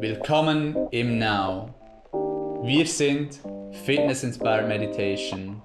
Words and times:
Willkommen 0.00 0.88
im 0.92 1.18
Now. 1.18 1.74
Wir 2.62 2.86
sind 2.86 3.40
Fitness 3.84 4.22
Inspired 4.22 4.68
Meditation. 4.68 5.60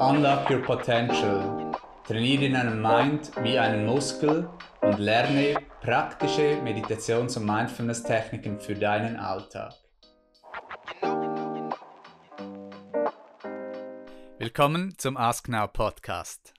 Unlock 0.00 0.48
your 0.48 0.62
potential. 0.62 1.70
Trainiere 2.06 2.50
deinen 2.50 2.80
Mind 2.80 3.30
wie 3.42 3.58
einen 3.58 3.84
Muskel 3.84 4.48
und 4.80 4.98
lerne 4.98 5.56
praktische 5.82 6.62
Meditations- 6.62 7.36
und 7.36 7.44
Mindfulness-Techniken 7.44 8.58
für 8.58 8.74
deinen 8.74 9.16
Alltag. 9.16 9.74
Willkommen 14.38 14.94
zum 14.96 15.18
Ask 15.18 15.46
Now 15.48 15.66
Podcast. 15.66 16.54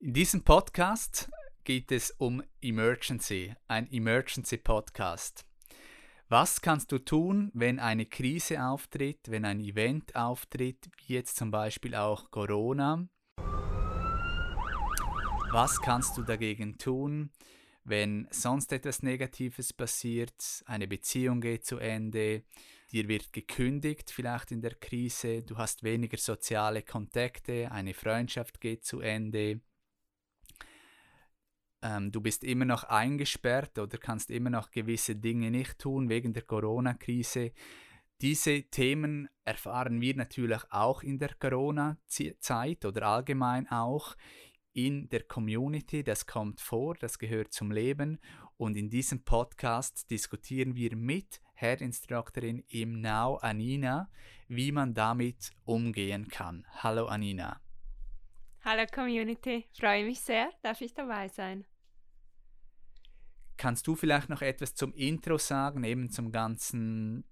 In 0.00 0.14
diesem 0.14 0.44
Podcast 0.44 1.30
geht 1.64 1.92
es 1.92 2.10
um 2.10 2.42
Emergency, 2.62 3.54
ein 3.68 3.86
Emergency 3.92 4.56
Podcast. 4.56 5.44
Was 6.28 6.62
kannst 6.62 6.90
du 6.90 6.98
tun, 6.98 7.50
wenn 7.52 7.78
eine 7.78 8.06
Krise 8.06 8.64
auftritt, 8.64 9.30
wenn 9.30 9.44
ein 9.44 9.60
Event 9.60 10.16
auftritt, 10.16 10.88
wie 10.96 11.12
jetzt 11.12 11.36
zum 11.36 11.50
Beispiel 11.50 11.94
auch 11.94 12.30
Corona? 12.30 13.06
Was 15.52 15.80
kannst 15.82 16.16
du 16.16 16.22
dagegen 16.22 16.78
tun, 16.78 17.30
wenn 17.84 18.26
sonst 18.30 18.72
etwas 18.72 19.02
Negatives 19.02 19.74
passiert, 19.74 20.64
eine 20.64 20.88
Beziehung 20.88 21.42
geht 21.42 21.66
zu 21.66 21.76
Ende, 21.76 22.42
dir 22.90 23.06
wird 23.06 23.34
gekündigt 23.34 24.10
vielleicht 24.10 24.50
in 24.50 24.62
der 24.62 24.76
Krise, 24.76 25.42
du 25.42 25.58
hast 25.58 25.82
weniger 25.82 26.16
soziale 26.16 26.82
Kontakte, 26.82 27.70
eine 27.70 27.92
Freundschaft 27.92 28.62
geht 28.62 28.86
zu 28.86 29.00
Ende, 29.00 29.60
ähm, 31.84 32.10
du 32.10 32.20
bist 32.20 32.42
immer 32.42 32.64
noch 32.64 32.84
eingesperrt 32.84 33.78
oder 33.78 33.98
kannst 33.98 34.30
immer 34.30 34.50
noch 34.50 34.70
gewisse 34.70 35.14
Dinge 35.14 35.50
nicht 35.50 35.78
tun 35.78 36.08
wegen 36.08 36.32
der 36.32 36.42
Corona-Krise. 36.42 37.52
Diese 38.22 38.62
Themen 38.62 39.28
erfahren 39.44 40.00
wir 40.00 40.16
natürlich 40.16 40.62
auch 40.70 41.02
in 41.02 41.18
der 41.18 41.34
Corona-Zeit 41.34 42.84
oder 42.86 43.02
allgemein 43.02 43.68
auch 43.70 44.16
in 44.72 45.10
der 45.10 45.24
Community. 45.24 46.02
Das 46.02 46.26
kommt 46.26 46.60
vor, 46.62 46.94
das 46.94 47.18
gehört 47.18 47.52
zum 47.52 47.70
Leben. 47.70 48.18
Und 48.56 48.76
in 48.76 48.88
diesem 48.88 49.22
Podcast 49.24 50.10
diskutieren 50.10 50.76
wir 50.76 50.96
mit 50.96 51.42
Head 51.54 51.82
Instructorin 51.82 52.64
im 52.68 53.00
Now, 53.00 53.36
Anina, 53.36 54.08
wie 54.48 54.72
man 54.72 54.94
damit 54.94 55.52
umgehen 55.64 56.28
kann. 56.28 56.66
Hallo 56.82 57.06
Anina. 57.06 57.60
Hallo 58.64 58.86
Community, 58.90 59.66
freue 59.78 60.06
mich 60.06 60.20
sehr, 60.20 60.50
darf 60.62 60.80
ich 60.80 60.94
dabei 60.94 61.28
sein. 61.28 61.66
Kannst 63.56 63.86
du 63.86 63.94
vielleicht 63.94 64.28
noch 64.28 64.42
etwas 64.42 64.74
zum 64.74 64.92
Intro 64.94 65.38
sagen, 65.38 65.84
eben 65.84 66.10
zum 66.10 66.32
ganzen 66.32 67.24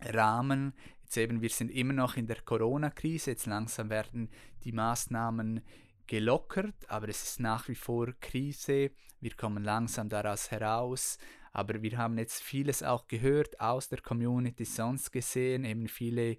Rahmen? 0.00 0.74
Jetzt 1.02 1.16
eben, 1.16 1.42
wir 1.42 1.50
sind 1.50 1.70
immer 1.70 1.92
noch 1.92 2.16
in 2.16 2.26
der 2.26 2.40
Corona-Krise, 2.42 3.32
jetzt 3.32 3.46
langsam 3.46 3.90
werden 3.90 4.30
die 4.64 4.72
Maßnahmen 4.72 5.60
gelockert, 6.06 6.88
aber 6.88 7.08
es 7.08 7.22
ist 7.22 7.40
nach 7.40 7.68
wie 7.68 7.74
vor 7.74 8.12
Krise. 8.20 8.90
Wir 9.20 9.34
kommen 9.34 9.64
langsam 9.64 10.08
daraus 10.08 10.50
heraus, 10.50 11.18
aber 11.52 11.82
wir 11.82 11.96
haben 11.96 12.18
jetzt 12.18 12.42
vieles 12.42 12.82
auch 12.82 13.06
gehört 13.06 13.60
aus 13.60 13.88
der 13.88 14.00
Community 14.00 14.64
sonst 14.64 15.12
gesehen, 15.12 15.64
eben 15.64 15.88
viele 15.88 16.38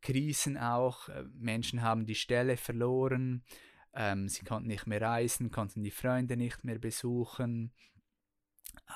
Krisen 0.00 0.56
auch. 0.56 1.08
Menschen 1.34 1.82
haben 1.82 2.06
die 2.06 2.14
Stelle 2.14 2.56
verloren, 2.56 3.44
ähm, 3.92 4.28
sie 4.28 4.44
konnten 4.44 4.68
nicht 4.68 4.86
mehr 4.86 5.02
reisen, 5.02 5.50
konnten 5.50 5.82
die 5.82 5.90
Freunde 5.90 6.36
nicht 6.36 6.64
mehr 6.64 6.78
besuchen. 6.78 7.72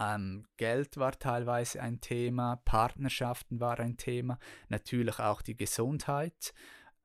Ähm, 0.00 0.47
Geld 0.56 0.97
war 0.97 1.19
teilweise 1.19 1.81
ein 1.81 2.00
Thema, 2.00 2.56
Partnerschaften 2.64 3.61
war 3.61 3.78
ein 3.78 3.97
Thema, 3.97 4.39
natürlich 4.69 5.19
auch 5.19 5.42
die 5.42 5.56
Gesundheit. 5.56 6.53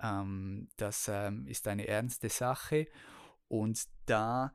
Ähm, 0.01 0.69
das 0.77 1.07
ähm, 1.07 1.45
ist 1.47 1.67
eine 1.67 1.87
ernste 1.87 2.29
Sache 2.29 2.87
und 3.47 3.83
da 4.05 4.53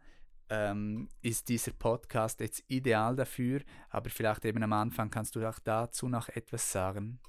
ähm, 0.48 1.09
ist 1.22 1.48
dieser 1.48 1.72
Podcast 1.72 2.41
jetzt 2.41 2.64
ideal 2.69 3.16
dafür, 3.16 3.60
aber 3.91 4.10
vielleicht 4.10 4.44
eben 4.44 4.62
am 4.62 4.72
Anfang 4.72 5.10
kannst 5.10 5.36
du 5.36 5.48
auch 5.48 5.59
dazu 5.59 6.09
noch 6.09 6.28
etwas 6.28 6.70
sagen. 6.70 7.20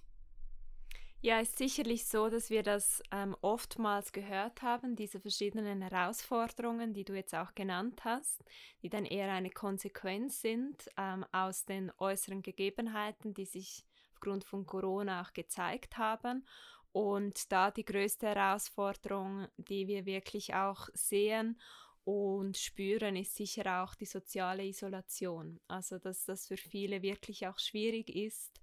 Ja, 1.25 1.39
ist 1.39 1.57
sicherlich 1.57 2.05
so, 2.05 2.29
dass 2.29 2.51
wir 2.51 2.61
das 2.61 3.01
ähm, 3.09 3.35
oftmals 3.41 4.11
gehört 4.11 4.61
haben, 4.61 4.95
diese 4.95 5.19
verschiedenen 5.19 5.81
Herausforderungen, 5.81 6.93
die 6.93 7.03
du 7.03 7.15
jetzt 7.15 7.33
auch 7.33 7.55
genannt 7.55 8.05
hast, 8.05 8.43
die 8.83 8.89
dann 8.89 9.05
eher 9.05 9.31
eine 9.31 9.49
Konsequenz 9.49 10.41
sind 10.41 10.87
ähm, 10.97 11.25
aus 11.31 11.65
den 11.65 11.91
äußeren 11.97 12.43
Gegebenheiten, 12.43 13.33
die 13.33 13.45
sich 13.45 13.83
aufgrund 14.13 14.43
von 14.43 14.67
Corona 14.67 15.23
auch 15.23 15.33
gezeigt 15.33 15.97
haben. 15.97 16.45
Und 16.91 17.51
da 17.51 17.71
die 17.71 17.85
größte 17.85 18.27
Herausforderung, 18.27 19.47
die 19.57 19.87
wir 19.87 20.05
wirklich 20.05 20.53
auch 20.53 20.89
sehen 20.93 21.59
und 22.03 22.55
spüren, 22.55 23.15
ist 23.15 23.35
sicher 23.35 23.81
auch 23.81 23.95
die 23.95 24.05
soziale 24.05 24.63
Isolation. 24.63 25.59
Also 25.67 25.97
dass 25.97 26.25
das 26.25 26.47
für 26.47 26.57
viele 26.57 27.01
wirklich 27.01 27.47
auch 27.47 27.57
schwierig 27.57 28.15
ist 28.15 28.61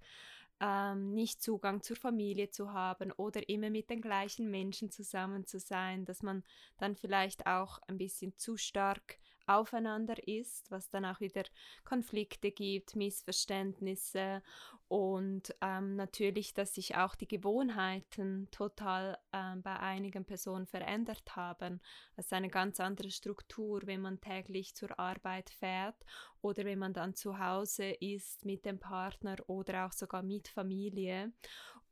ähm, 0.59 1.13
nicht 1.13 1.41
Zugang 1.41 1.81
zur 1.81 1.95
Familie 1.95 2.49
zu 2.49 2.73
haben 2.73 3.11
oder 3.11 3.47
immer 3.49 3.69
mit 3.69 3.89
den 3.89 4.01
gleichen 4.01 4.49
Menschen 4.49 4.91
zusammen 4.91 5.45
zu 5.45 5.59
sein, 5.59 6.05
dass 6.05 6.21
man 6.21 6.43
dann 6.77 6.95
vielleicht 6.95 7.47
auch 7.47 7.79
ein 7.87 7.97
bisschen 7.97 8.37
zu 8.37 8.57
stark 8.57 9.19
aufeinander 9.47 10.27
ist, 10.27 10.69
was 10.71 10.89
dann 10.89 11.05
auch 11.05 11.19
wieder 11.19 11.43
Konflikte 11.83 12.51
gibt, 12.51 12.95
Missverständnisse 12.95 14.41
und 14.87 15.55
ähm, 15.61 15.95
natürlich, 15.95 16.53
dass 16.53 16.75
sich 16.75 16.95
auch 16.95 17.15
die 17.15 17.27
Gewohnheiten 17.27 18.47
total 18.51 19.17
ähm, 19.31 19.63
bei 19.63 19.79
einigen 19.79 20.23
Personen 20.23 20.67
verändert 20.67 21.35
haben. 21.35 21.81
Es 22.15 22.25
ist 22.25 22.33
eine 22.33 22.49
ganz 22.49 22.79
andere 22.79 23.09
Struktur, 23.09 23.81
wenn 23.85 24.01
man 24.01 24.21
täglich 24.21 24.75
zur 24.75 24.99
Arbeit 24.99 25.49
fährt 25.49 25.95
oder 26.41 26.63
wenn 26.65 26.77
man 26.77 26.93
dann 26.93 27.15
zu 27.15 27.39
Hause 27.39 27.85
ist 27.85 28.45
mit 28.45 28.65
dem 28.65 28.77
Partner 28.77 29.37
oder 29.47 29.87
auch 29.87 29.93
sogar 29.93 30.21
mit 30.21 30.47
Familie. 30.47 31.31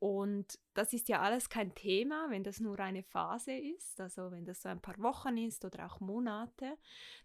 Und 0.01 0.57
das 0.73 0.93
ist 0.93 1.09
ja 1.09 1.21
alles 1.21 1.47
kein 1.47 1.75
Thema, 1.75 2.25
wenn 2.31 2.43
das 2.43 2.59
nur 2.59 2.79
eine 2.79 3.03
Phase 3.03 3.53
ist, 3.53 4.01
also 4.01 4.31
wenn 4.31 4.45
das 4.45 4.63
so 4.63 4.69
ein 4.69 4.81
paar 4.81 4.97
Wochen 4.97 5.37
ist 5.37 5.63
oder 5.63 5.85
auch 5.85 5.99
Monate. 5.99 6.75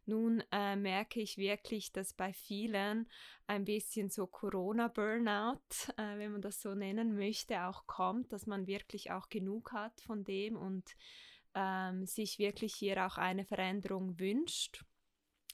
Nun 0.05 0.45
äh, 0.53 0.77
merke 0.77 1.21
ich 1.21 1.39
wirklich, 1.39 1.93
dass 1.93 2.13
bei 2.13 2.35
vielen 2.35 3.09
ein 3.47 3.65
bisschen 3.65 4.11
so 4.11 4.27
Corona-Burnout, 4.27 5.95
äh, 5.97 6.19
wenn 6.19 6.33
man 6.33 6.43
das 6.43 6.61
so 6.61 6.75
nennen 6.75 7.17
möchte, 7.17 7.65
auch 7.65 7.87
kommt, 7.87 8.31
dass 8.31 8.47
man 8.47 8.67
wirklich 8.67 9.11
auch 9.11 9.31
genug 9.31 9.73
hat 9.73 9.99
von 10.03 10.23
dem 10.25 10.55
und 10.55 10.97
ähm, 11.55 12.05
sich 12.05 12.39
wirklich 12.39 12.75
hier 12.75 13.07
auch 13.07 13.17
eine 13.17 13.47
Veränderung 13.47 14.21
wünscht 14.21 14.85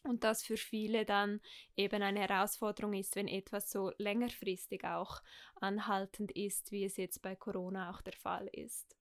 und 0.02 0.24
das 0.24 0.42
für 0.42 0.56
viele 0.56 1.04
dann 1.04 1.40
eben 1.76 2.02
eine 2.02 2.20
Herausforderung 2.20 2.94
ist, 2.94 3.16
wenn 3.16 3.28
etwas 3.28 3.70
so 3.70 3.92
längerfristig 3.98 4.84
auch 4.84 5.22
anhaltend 5.56 6.32
ist, 6.32 6.72
wie 6.72 6.84
es 6.84 6.96
jetzt 6.96 7.22
bei 7.22 7.36
Corona 7.36 7.90
auch 7.90 8.00
der 8.02 8.14
Fall 8.14 8.48
ist. 8.48 8.96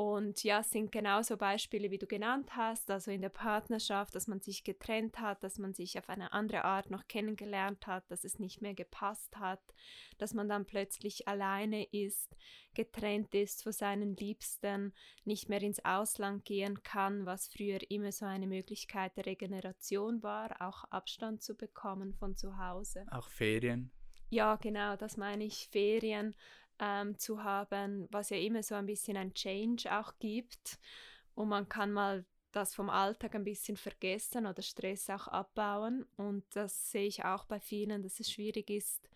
Und 0.00 0.44
ja, 0.44 0.60
es 0.60 0.70
sind 0.70 0.90
genauso 0.90 1.36
Beispiele, 1.36 1.90
wie 1.90 1.98
du 1.98 2.06
genannt 2.06 2.56
hast, 2.56 2.90
also 2.90 3.10
in 3.10 3.20
der 3.20 3.28
Partnerschaft, 3.28 4.14
dass 4.14 4.28
man 4.28 4.40
sich 4.40 4.64
getrennt 4.64 5.20
hat, 5.20 5.44
dass 5.44 5.58
man 5.58 5.74
sich 5.74 5.98
auf 5.98 6.08
eine 6.08 6.32
andere 6.32 6.64
Art 6.64 6.90
noch 6.90 7.06
kennengelernt 7.06 7.86
hat, 7.86 8.10
dass 8.10 8.24
es 8.24 8.38
nicht 8.38 8.62
mehr 8.62 8.72
gepasst 8.72 9.36
hat, 9.36 9.60
dass 10.16 10.32
man 10.32 10.48
dann 10.48 10.64
plötzlich 10.64 11.28
alleine 11.28 11.84
ist, 11.84 12.34
getrennt 12.72 13.34
ist 13.34 13.62
von 13.62 13.72
seinen 13.72 14.16
Liebsten, 14.16 14.94
nicht 15.26 15.50
mehr 15.50 15.60
ins 15.60 15.84
Ausland 15.84 16.46
gehen 16.46 16.82
kann, 16.82 17.26
was 17.26 17.48
früher 17.48 17.80
immer 17.90 18.10
so 18.10 18.24
eine 18.24 18.46
Möglichkeit 18.46 19.14
der 19.18 19.26
Regeneration 19.26 20.22
war, 20.22 20.62
auch 20.62 20.84
Abstand 20.84 21.42
zu 21.42 21.54
bekommen 21.54 22.14
von 22.14 22.34
zu 22.36 22.56
Hause. 22.56 23.04
Auch 23.10 23.28
Ferien. 23.28 23.92
Ja, 24.30 24.56
genau, 24.56 24.96
das 24.96 25.18
meine 25.18 25.44
ich, 25.44 25.68
Ferien 25.68 26.34
ähm, 26.80 27.18
zu 27.18 27.44
haben, 27.44 28.08
was 28.10 28.30
ja 28.30 28.38
immer 28.38 28.62
so 28.62 28.74
ein 28.74 28.86
bisschen 28.86 29.16
ein 29.16 29.34
Change 29.34 29.96
auch 29.96 30.18
gibt. 30.18 30.78
Und 31.34 31.48
man 31.48 31.68
kann 31.68 31.92
mal 31.92 32.24
das 32.52 32.74
vom 32.74 32.90
Alltag 32.90 33.34
ein 33.34 33.44
bisschen 33.44 33.76
vergessen 33.76 34.46
oder 34.46 34.62
Stress 34.62 35.08
auch 35.10 35.28
abbauen. 35.28 36.06
Und 36.16 36.44
das 36.56 36.90
sehe 36.90 37.06
ich 37.06 37.24
auch 37.24 37.44
bei 37.44 37.60
vielen, 37.60 38.02
dass 38.02 38.18
es 38.18 38.30
schwierig 38.30 38.70
ist, 38.70 39.08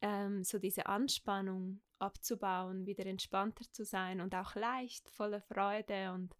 ähm, 0.00 0.42
so 0.42 0.58
diese 0.58 0.86
Anspannung 0.86 1.80
abzubauen, 1.98 2.86
wieder 2.86 3.06
entspannter 3.06 3.64
zu 3.72 3.84
sein 3.84 4.20
und 4.20 4.34
auch 4.34 4.54
leicht, 4.54 5.08
voller 5.08 5.40
Freude 5.40 6.12
und 6.12 6.34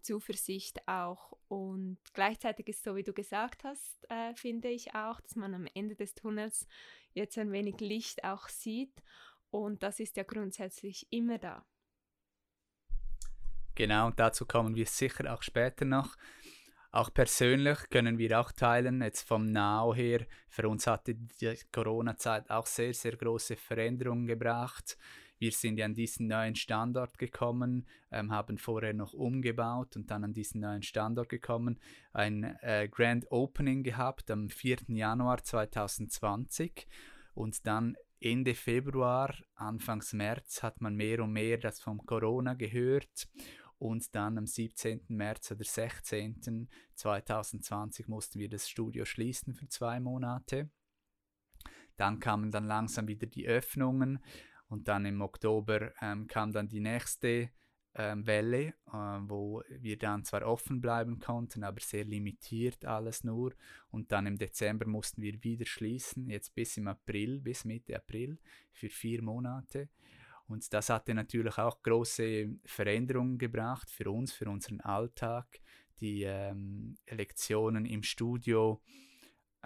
Zuversicht 0.00 0.86
auch. 0.86 1.32
Und 1.48 1.98
gleichzeitig 2.12 2.68
ist 2.68 2.84
so, 2.84 2.94
wie 2.94 3.02
du 3.02 3.12
gesagt 3.12 3.64
hast, 3.64 3.98
äh, 4.10 4.34
finde 4.34 4.68
ich 4.68 4.94
auch, 4.94 5.20
dass 5.20 5.34
man 5.34 5.54
am 5.54 5.66
Ende 5.74 5.96
des 5.96 6.14
Tunnels 6.14 6.66
jetzt 7.14 7.38
ein 7.38 7.52
wenig 7.52 7.80
Licht 7.80 8.22
auch 8.24 8.48
sieht 8.48 9.02
und 9.54 9.84
das 9.84 10.00
ist 10.00 10.16
ja 10.16 10.24
grundsätzlich 10.24 11.06
immer 11.10 11.38
da. 11.38 11.64
Genau, 13.76 14.06
und 14.06 14.18
dazu 14.18 14.46
kommen 14.46 14.74
wir 14.74 14.86
sicher 14.86 15.32
auch 15.32 15.42
später 15.42 15.84
noch. 15.84 16.16
auch 16.90 17.12
persönlich 17.12 17.78
können 17.90 18.18
wir 18.18 18.40
auch 18.40 18.52
teilen, 18.52 19.02
jetzt 19.02 19.26
vom 19.26 19.46
Now 19.46 19.94
her, 19.94 20.26
für 20.48 20.68
uns 20.68 20.86
hatte 20.86 21.14
die 21.14 21.56
Corona-Zeit 21.72 22.50
auch 22.50 22.66
sehr, 22.66 22.94
sehr 22.94 23.16
große 23.16 23.56
Veränderungen 23.56 24.26
gebracht. 24.26 24.96
Wir 25.38 25.50
sind 25.50 25.78
ja 25.78 25.86
an 25.86 25.94
diesen 25.94 26.28
neuen 26.28 26.54
Standort 26.54 27.18
gekommen, 27.18 27.86
ähm, 28.10 28.32
haben 28.32 28.58
vorher 28.58 28.94
noch 28.94 29.12
umgebaut 29.12 29.96
und 29.96 30.10
dann 30.10 30.24
an 30.24 30.32
diesen 30.32 30.60
neuen 30.60 30.82
Standort 30.82 31.28
gekommen, 31.28 31.80
ein 32.12 32.56
äh, 32.60 32.88
Grand 32.88 33.30
Opening 33.30 33.82
gehabt 33.82 34.30
am 34.30 34.48
4. 34.48 34.78
Januar 34.88 35.42
2020 35.42 36.86
und 37.34 37.66
dann 37.66 37.96
Ende 38.24 38.54
Februar, 38.54 39.36
Anfangs 39.54 40.14
März 40.14 40.62
hat 40.62 40.80
man 40.80 40.94
mehr 40.94 41.22
und 41.22 41.34
mehr 41.34 41.58
das 41.58 41.78
vom 41.78 42.06
Corona 42.06 42.54
gehört 42.54 43.28
und 43.76 44.14
dann 44.14 44.38
am 44.38 44.46
17. 44.46 45.04
März 45.08 45.50
oder 45.50 45.62
16. 45.62 46.70
2020 46.94 48.08
mussten 48.08 48.38
wir 48.38 48.48
das 48.48 48.66
Studio 48.66 49.04
schließen 49.04 49.52
für 49.52 49.68
zwei 49.68 50.00
Monate. 50.00 50.70
Dann 51.96 52.18
kamen 52.18 52.50
dann 52.50 52.64
langsam 52.64 53.08
wieder 53.08 53.26
die 53.26 53.46
Öffnungen 53.46 54.24
und 54.68 54.88
dann 54.88 55.04
im 55.04 55.20
Oktober 55.20 55.92
ähm, 56.00 56.26
kam 56.26 56.50
dann 56.50 56.66
die 56.66 56.80
nächste 56.80 57.50
Welle, 57.94 58.74
äh, 58.92 59.18
wo 59.22 59.62
wir 59.68 59.98
dann 59.98 60.24
zwar 60.24 60.42
offen 60.42 60.80
bleiben 60.80 61.20
konnten, 61.20 61.62
aber 61.62 61.80
sehr 61.80 62.04
limitiert 62.04 62.84
alles 62.84 63.24
nur. 63.24 63.52
Und 63.90 64.10
dann 64.12 64.26
im 64.26 64.36
Dezember 64.36 64.86
mussten 64.86 65.22
wir 65.22 65.42
wieder 65.42 65.64
schließen, 65.64 66.28
jetzt 66.28 66.54
bis 66.54 66.76
im 66.76 66.88
April, 66.88 67.40
bis 67.40 67.64
Mitte 67.64 67.96
April, 67.96 68.38
für 68.72 68.88
vier 68.88 69.22
Monate. 69.22 69.88
Und 70.46 70.72
das 70.72 70.90
hatte 70.90 71.14
natürlich 71.14 71.56
auch 71.58 71.82
große 71.82 72.48
Veränderungen 72.64 73.38
gebracht 73.38 73.90
für 73.90 74.10
uns, 74.10 74.32
für 74.32 74.48
unseren 74.48 74.80
Alltag. 74.80 75.60
Die 76.00 76.24
ähm, 76.24 76.96
Lektionen 77.08 77.86
im 77.86 78.02
Studio 78.02 78.82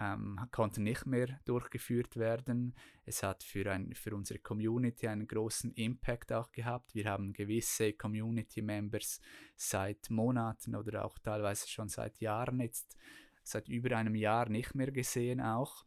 ähm, 0.01 0.39
konnten 0.53 0.85
nicht 0.85 1.07
mehr 1.07 1.41
durchgeführt 1.45 2.17
werden. 2.17 2.75
Es 3.05 3.23
hat 3.23 3.43
für, 3.43 3.71
ein, 3.71 3.95
für 3.95 4.15
unsere 4.15 4.39
Community 4.39 5.09
einen 5.09 5.27
großen 5.27 5.73
Impact 5.73 6.33
auch 6.33 6.53
gehabt. 6.53 6.95
Wir 6.95 7.07
haben 7.07 7.33
gewisse 7.33 7.93
Community-Members 7.93 9.21
seit 9.57 10.09
Monaten 10.11 10.77
oder 10.77 11.05
auch 11.05 11.19
teilweise 11.19 11.69
schon 11.69 11.89
seit 11.89 12.21
Jahren 12.21 12.61
jetzt, 12.61 12.97
seit 13.43 13.69
über 13.69 13.97
einem 13.97 14.15
Jahr 14.15 14.49
nicht 14.49 14.75
mehr 14.75 14.93
gesehen 14.93 15.41
auch. 15.41 15.85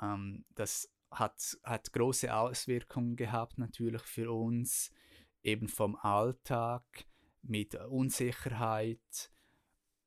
Ähm, 0.00 0.44
das 0.54 0.92
hat, 1.10 1.58
hat 1.64 1.92
große 1.92 2.32
Auswirkungen 2.32 3.16
gehabt 3.16 3.58
natürlich 3.58 4.02
für 4.02 4.30
uns, 4.30 4.92
eben 5.42 5.68
vom 5.68 5.96
Alltag 5.96 6.84
mit 7.42 7.74
Unsicherheit, 7.74 9.30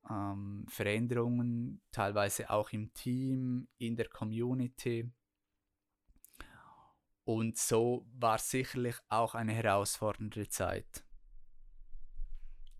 ähm, 0.09 0.65
Veränderungen, 0.67 1.81
teilweise 1.91 2.49
auch 2.49 2.71
im 2.71 2.93
Team, 2.93 3.67
in 3.77 3.95
der 3.95 4.09
Community. 4.09 5.11
Und 7.25 7.57
so 7.57 8.07
war 8.17 8.35
es 8.35 8.49
sicherlich 8.49 8.95
auch 9.07 9.35
eine 9.35 9.53
herausfordernde 9.53 10.47
Zeit. 10.49 11.03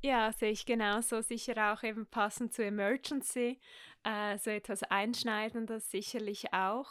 Ja, 0.02 0.32
sehe 0.32 0.52
ich 0.52 0.66
genauso. 0.66 1.22
Sicher 1.22 1.74
auch 1.74 1.84
eben 1.84 2.08
passend 2.08 2.54
zu 2.54 2.64
Emergency. 2.64 3.60
Äh, 4.04 4.38
so 4.38 4.50
etwas 4.50 4.84
Einschneidendes 4.84 5.92
sicherlich 5.92 6.54
auch. 6.54 6.90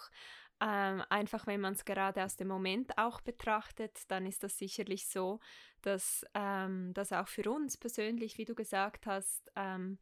Ähm, 0.61 1.03
einfach 1.09 1.47
wenn 1.47 1.61
man 1.61 1.73
es 1.73 1.85
gerade 1.85 2.23
aus 2.23 2.37
dem 2.37 2.49
Moment 2.49 2.99
auch 2.99 3.21
betrachtet, 3.21 3.99
dann 4.09 4.27
ist 4.27 4.43
das 4.43 4.59
sicherlich 4.59 5.07
so, 5.07 5.41
dass 5.83 6.27
ähm, 6.35 6.93
das 6.95 7.13
auch 7.13 7.29
für 7.29 7.51
uns 7.51 7.77
persönlich, 7.77 8.39
wie 8.39 8.45
du 8.45 8.55
gesagt 8.55 9.07
hast, 9.07 9.51
ähm, 9.57 9.99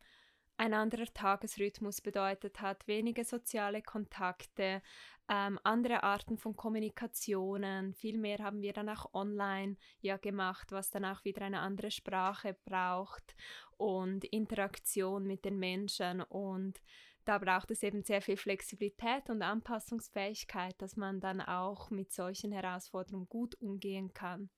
ein 0.56 0.74
anderer 0.74 1.06
Tagesrhythmus 1.12 2.00
bedeutet 2.00 2.60
hat, 2.60 2.86
weniger 2.86 3.24
soziale 3.24 3.82
Kontakte, 3.82 4.82
ähm, 5.28 5.58
andere 5.64 6.02
Arten 6.02 6.38
von 6.38 6.56
Kommunikationen. 6.56 7.94
Viel 7.94 8.18
mehr 8.18 8.38
haben 8.38 8.62
wir 8.62 8.72
dann 8.72 8.88
auch 8.88 9.12
online 9.14 9.76
ja 10.00 10.16
gemacht, 10.16 10.72
was 10.72 10.90
dann 10.90 11.04
auch 11.04 11.24
wieder 11.24 11.42
eine 11.42 11.60
andere 11.60 11.90
Sprache 11.90 12.56
braucht 12.64 13.34
und 13.76 14.24
Interaktion 14.24 15.26
mit 15.26 15.44
den 15.44 15.58
Menschen 15.58 16.22
und 16.22 16.80
da 17.26 17.38
braucht 17.38 17.72
es 17.72 17.82
eben 17.82 18.02
sehr 18.04 18.22
viel 18.22 18.36
Flexibilität 18.36 19.28
und 19.30 19.42
Anpassungsfähigkeit, 19.42 20.80
dass 20.80 20.96
man 20.96 21.18
dann 21.18 21.40
auch 21.40 21.90
mit 21.90 22.12
solchen 22.12 22.52
Herausforderungen 22.52 23.28
gut 23.28 23.56
umgehen 23.60 24.14
kann. 24.14 24.48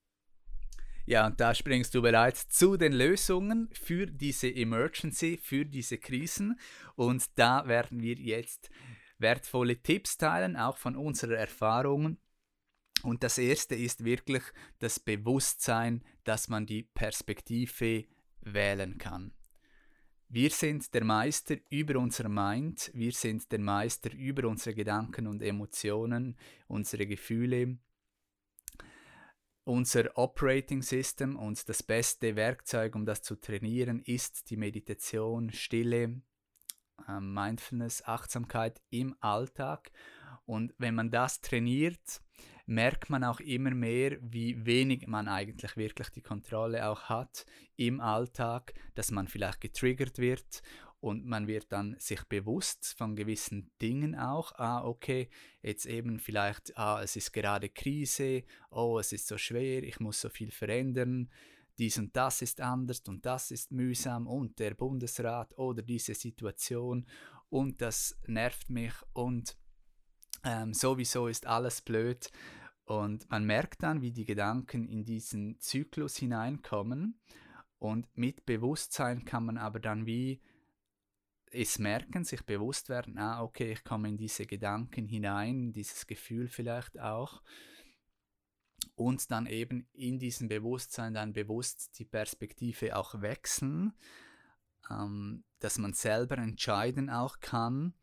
Ja, 1.08 1.26
und 1.26 1.40
da 1.40 1.54
springst 1.54 1.94
du 1.94 2.02
bereits 2.02 2.48
zu 2.48 2.76
den 2.76 2.92
Lösungen 2.92 3.70
für 3.72 4.04
diese 4.04 4.54
Emergency, 4.54 5.38
für 5.42 5.64
diese 5.64 5.96
Krisen. 5.96 6.60
Und 6.96 7.24
da 7.36 7.66
werden 7.66 8.02
wir 8.02 8.16
jetzt 8.16 8.68
wertvolle 9.16 9.80
Tipps 9.80 10.18
teilen, 10.18 10.54
auch 10.54 10.76
von 10.76 10.96
unserer 10.96 11.38
Erfahrungen. 11.38 12.18
Und 13.02 13.22
das 13.22 13.38
erste 13.38 13.74
ist 13.74 14.04
wirklich 14.04 14.42
das 14.80 15.00
Bewusstsein, 15.00 16.04
dass 16.24 16.48
man 16.48 16.66
die 16.66 16.82
Perspektive 16.82 18.04
wählen 18.42 18.98
kann. 18.98 19.32
Wir 20.28 20.50
sind 20.50 20.92
der 20.92 21.04
Meister 21.04 21.56
über 21.70 21.98
unser 21.98 22.28
Mind, 22.28 22.90
wir 22.92 23.12
sind 23.12 23.50
der 23.50 23.60
Meister 23.60 24.12
über 24.12 24.46
unsere 24.46 24.74
Gedanken 24.74 25.26
und 25.26 25.40
Emotionen, 25.40 26.36
unsere 26.66 27.06
Gefühle. 27.06 27.78
Unser 29.68 30.16
Operating 30.16 30.80
System 30.80 31.36
und 31.36 31.68
das 31.68 31.82
beste 31.82 32.36
Werkzeug, 32.36 32.94
um 32.94 33.04
das 33.04 33.20
zu 33.20 33.38
trainieren, 33.38 34.00
ist 34.00 34.48
die 34.48 34.56
Meditation, 34.56 35.52
Stille, 35.52 36.22
ähm, 37.06 37.34
Mindfulness, 37.34 38.02
Achtsamkeit 38.06 38.80
im 38.88 39.14
Alltag. 39.20 39.92
Und 40.46 40.72
wenn 40.78 40.94
man 40.94 41.10
das 41.10 41.42
trainiert, 41.42 42.22
merkt 42.64 43.10
man 43.10 43.24
auch 43.24 43.40
immer 43.40 43.72
mehr, 43.72 44.16
wie 44.22 44.64
wenig 44.64 45.06
man 45.06 45.28
eigentlich 45.28 45.76
wirklich 45.76 46.08
die 46.08 46.22
Kontrolle 46.22 46.88
auch 46.88 47.10
hat 47.10 47.44
im 47.76 48.00
Alltag, 48.00 48.72
dass 48.94 49.10
man 49.10 49.28
vielleicht 49.28 49.60
getriggert 49.60 50.16
wird 50.16 50.62
und 51.00 51.24
man 51.26 51.46
wird 51.46 51.72
dann 51.72 51.96
sich 51.98 52.24
bewusst 52.24 52.94
von 52.98 53.14
gewissen 53.14 53.70
Dingen 53.80 54.14
auch, 54.14 54.52
ah, 54.56 54.84
okay, 54.84 55.28
jetzt 55.62 55.86
eben 55.86 56.18
vielleicht, 56.18 56.76
ah, 56.76 57.02
es 57.02 57.16
ist 57.16 57.32
gerade 57.32 57.68
Krise, 57.68 58.44
oh, 58.70 58.98
es 58.98 59.12
ist 59.12 59.28
so 59.28 59.38
schwer, 59.38 59.82
ich 59.82 60.00
muss 60.00 60.20
so 60.20 60.28
viel 60.28 60.50
verändern, 60.50 61.30
dies 61.78 61.98
und 61.98 62.16
das 62.16 62.42
ist 62.42 62.60
anders 62.60 63.00
und 63.06 63.24
das 63.24 63.50
ist 63.50 63.70
mühsam 63.70 64.26
und 64.26 64.58
der 64.58 64.74
Bundesrat 64.74 65.56
oder 65.56 65.82
diese 65.82 66.14
Situation 66.14 67.06
und 67.48 67.80
das 67.80 68.18
nervt 68.26 68.68
mich 68.68 68.94
und 69.12 69.56
ähm, 70.44 70.74
sowieso 70.74 71.28
ist 71.28 71.46
alles 71.46 71.80
blöd 71.80 72.30
und 72.88 73.28
man 73.30 73.44
merkt 73.44 73.82
dann, 73.82 74.00
wie 74.00 74.12
die 74.12 74.24
Gedanken 74.24 74.88
in 74.88 75.04
diesen 75.04 75.60
Zyklus 75.60 76.16
hineinkommen. 76.16 77.20
Und 77.78 78.08
mit 78.16 78.46
Bewusstsein 78.46 79.26
kann 79.26 79.44
man 79.44 79.58
aber 79.58 79.78
dann 79.78 80.06
wie 80.06 80.40
es 81.52 81.78
merken, 81.78 82.24
sich 82.24 82.42
bewusst 82.44 82.88
werden, 82.88 83.18
ah, 83.18 83.42
okay, 83.42 83.72
ich 83.72 83.84
komme 83.84 84.08
in 84.08 84.16
diese 84.16 84.46
Gedanken 84.46 85.06
hinein, 85.06 85.72
dieses 85.72 86.06
Gefühl 86.06 86.48
vielleicht 86.48 86.98
auch. 86.98 87.42
Und 88.94 89.30
dann 89.30 89.46
eben 89.46 89.88
in 89.92 90.18
diesem 90.18 90.48
Bewusstsein 90.48 91.14
dann 91.14 91.32
bewusst 91.32 91.98
die 91.98 92.04
Perspektive 92.04 92.96
auch 92.96 93.20
wechseln, 93.20 93.92
ähm, 94.90 95.44
dass 95.58 95.78
man 95.78 95.92
selber 95.92 96.38
entscheiden 96.38 97.10
auch 97.10 97.40
kann, 97.40 97.94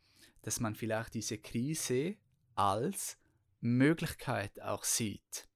dass 0.41 0.59
man 0.59 0.75
vielleicht 0.75 1.13
diese 1.13 1.37
Krise 1.37 2.17
als 2.55 3.17
Möglichkeit 3.61 4.61
auch 4.61 4.83
sieht, 4.83 5.49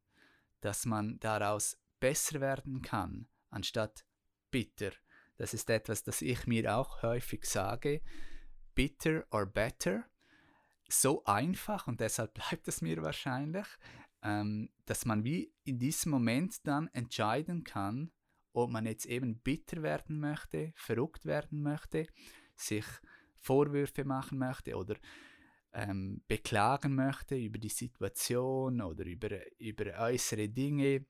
dass 0.62 0.86
man 0.86 1.20
daraus 1.20 1.78
besser 2.00 2.42
werden 2.42 2.82
kann, 2.82 3.28
anstatt 3.50 4.06
bitter. 4.52 4.92
Das 5.40 5.54
ist 5.54 5.70
etwas, 5.70 6.04
das 6.04 6.22
ich 6.22 6.48
mir 6.48 6.76
auch 6.76 7.02
häufig 7.02 7.46
sage. 7.46 8.02
Bitter 8.76 9.26
or 9.32 9.46
better. 9.46 10.04
So 10.90 11.24
einfach 11.24 11.88
und 11.88 12.02
deshalb 12.02 12.34
bleibt 12.50 12.68
es 12.68 12.82
mir 12.82 13.02
wahrscheinlich, 13.02 13.66
ähm, 14.22 14.70
dass 14.86 15.06
man 15.06 15.24
wie 15.24 15.54
in 15.64 15.80
diesem 15.80 16.12
Moment 16.12 16.68
dann 16.68 16.90
entscheiden 16.90 17.64
kann, 17.64 18.12
ob 18.52 18.70
man 18.70 18.86
jetzt 18.86 19.06
eben 19.06 19.40
bitter 19.40 19.82
werden 19.82 20.20
möchte, 20.20 20.74
verrückt 20.76 21.26
werden 21.26 21.62
möchte, 21.62 22.08
sich 22.56 22.86
Vorwürfe 23.38 24.04
machen 24.04 24.40
möchte 24.40 24.76
oder 24.76 24.96
ähm, 25.72 26.22
beklagen 26.28 26.96
möchte 26.96 27.38
über 27.38 27.60
die 27.60 27.70
Situation 27.70 28.82
oder 28.82 29.06
über, 29.06 29.30
über 29.58 29.86
äußere 30.00 30.50
Dinge, 30.50 31.06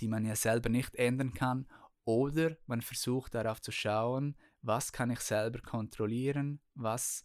die 0.00 0.08
man 0.08 0.24
ja 0.24 0.36
selber 0.36 0.70
nicht 0.70 0.94
ändern 0.94 1.34
kann, 1.34 1.66
oder 2.06 2.56
man 2.66 2.80
versucht 2.80 3.34
darauf 3.34 3.60
zu 3.60 3.72
schauen, 3.72 4.36
was 4.62 4.92
kann 4.92 5.10
ich 5.10 5.20
selber 5.20 5.60
kontrollieren, 5.60 6.60
was 6.74 7.24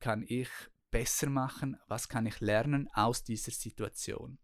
kann 0.00 0.24
ich 0.26 0.48
besser 0.90 1.28
machen, 1.28 1.76
was 1.88 2.08
kann 2.08 2.24
ich 2.24 2.40
lernen 2.40 2.88
aus 2.94 3.24
dieser 3.24 3.50
Situation. 3.50 4.38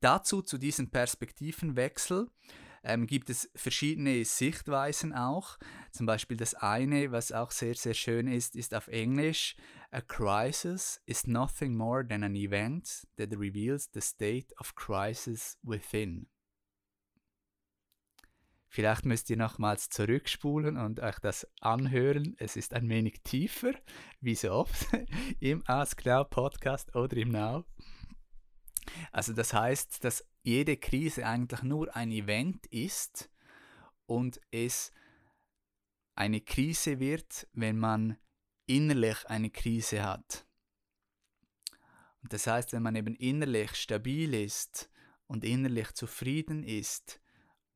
Dazu 0.00 0.42
zu 0.42 0.58
diesem 0.58 0.90
Perspektivenwechsel 0.90 2.28
ähm, 2.82 3.06
gibt 3.06 3.30
es 3.30 3.50
verschiedene 3.54 4.24
Sichtweisen 4.24 5.12
auch. 5.12 5.58
Zum 5.92 6.06
Beispiel 6.06 6.36
das 6.36 6.54
eine, 6.54 7.12
was 7.12 7.30
auch 7.30 7.50
sehr, 7.50 7.74
sehr 7.74 7.94
schön 7.94 8.26
ist, 8.26 8.56
ist 8.56 8.74
auf 8.74 8.88
Englisch, 8.88 9.54
A 9.90 10.00
crisis 10.00 11.02
is 11.04 11.26
nothing 11.26 11.76
more 11.76 12.06
than 12.06 12.24
an 12.24 12.34
event 12.34 13.06
that 13.18 13.30
reveals 13.32 13.90
the 13.92 14.00
state 14.00 14.48
of 14.58 14.74
crisis 14.74 15.58
within. 15.62 16.31
Vielleicht 18.74 19.04
müsst 19.04 19.28
ihr 19.28 19.36
nochmals 19.36 19.90
zurückspulen 19.90 20.78
und 20.78 20.98
euch 20.98 21.18
das 21.18 21.46
anhören. 21.60 22.34
Es 22.38 22.56
ist 22.56 22.72
ein 22.72 22.88
wenig 22.88 23.20
tiefer, 23.22 23.74
wie 24.22 24.34
so 24.34 24.50
oft 24.50 24.86
im 25.40 25.62
Ask 25.66 26.06
Now 26.06 26.24
Podcast 26.24 26.96
oder 26.96 27.14
im 27.18 27.32
Now. 27.32 27.66
Also 29.10 29.34
das 29.34 29.52
heißt, 29.52 30.02
dass 30.04 30.26
jede 30.42 30.78
Krise 30.78 31.26
eigentlich 31.26 31.62
nur 31.62 31.94
ein 31.94 32.10
Event 32.12 32.64
ist 32.68 33.30
und 34.06 34.40
es 34.50 34.90
eine 36.14 36.40
Krise 36.40 36.98
wird, 36.98 37.46
wenn 37.52 37.76
man 37.76 38.16
innerlich 38.64 39.26
eine 39.26 39.50
Krise 39.50 40.02
hat. 40.02 40.46
Und 42.22 42.32
das 42.32 42.46
heißt, 42.46 42.72
wenn 42.72 42.82
man 42.82 42.96
eben 42.96 43.16
innerlich 43.16 43.74
stabil 43.74 44.32
ist 44.32 44.88
und 45.26 45.44
innerlich 45.44 45.92
zufrieden 45.92 46.64
ist 46.64 47.21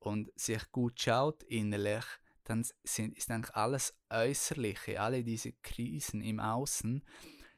und 0.07 0.31
sich 0.39 0.71
gut 0.71 1.01
schaut 1.01 1.43
innerlich, 1.43 2.05
dann 2.45 2.65
sind, 2.85 3.17
ist 3.19 3.29
eigentlich 3.29 3.55
alles 3.57 3.99
Äußerliche, 4.09 5.01
alle 5.01 5.25
diese 5.25 5.53
Krisen 5.53 6.23
im 6.23 6.39
Außen 6.39 7.05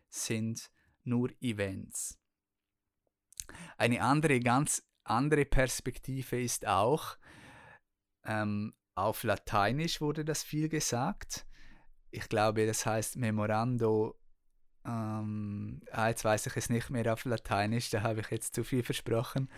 sind 0.09 0.71
nur 1.05 1.31
Events. 1.43 2.19
Eine 3.77 4.01
andere, 4.01 4.41
ganz 4.41 4.83
andere 5.05 5.45
Perspektive 5.45 6.41
ist 6.41 6.67
auch, 6.67 7.19
ähm, 8.25 8.75
auf 8.95 9.25
Lateinisch 9.25 10.01
wurde 10.01 10.25
das 10.25 10.43
viel 10.43 10.71
gesagt. 10.71 11.47
Ich 12.11 12.31
glaube, 12.31 12.67
das 12.67 12.87
heißt 12.87 13.17
Memorando. 13.17 14.19
Ähm, 14.85 15.81
ah, 15.93 16.09
jetzt 16.09 16.25
weiß 16.25 16.47
ich 16.47 16.57
es 16.57 16.71
nicht 16.71 16.91
mehr 16.91 17.13
auf 17.13 17.25
Lateinisch, 17.25 17.91
da 17.91 18.03
habe 18.03 18.21
ich 18.21 18.31
jetzt 18.31 18.55
zu 18.55 18.65
viel 18.65 18.83
versprochen. 18.83 19.51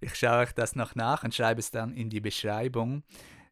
Ich 0.00 0.14
schaue 0.16 0.38
euch 0.38 0.52
das 0.52 0.76
noch 0.76 0.94
nach 0.94 1.24
und 1.24 1.34
schreibe 1.34 1.60
es 1.60 1.70
dann 1.70 1.94
in 1.94 2.10
die 2.10 2.20
Beschreibung 2.20 3.02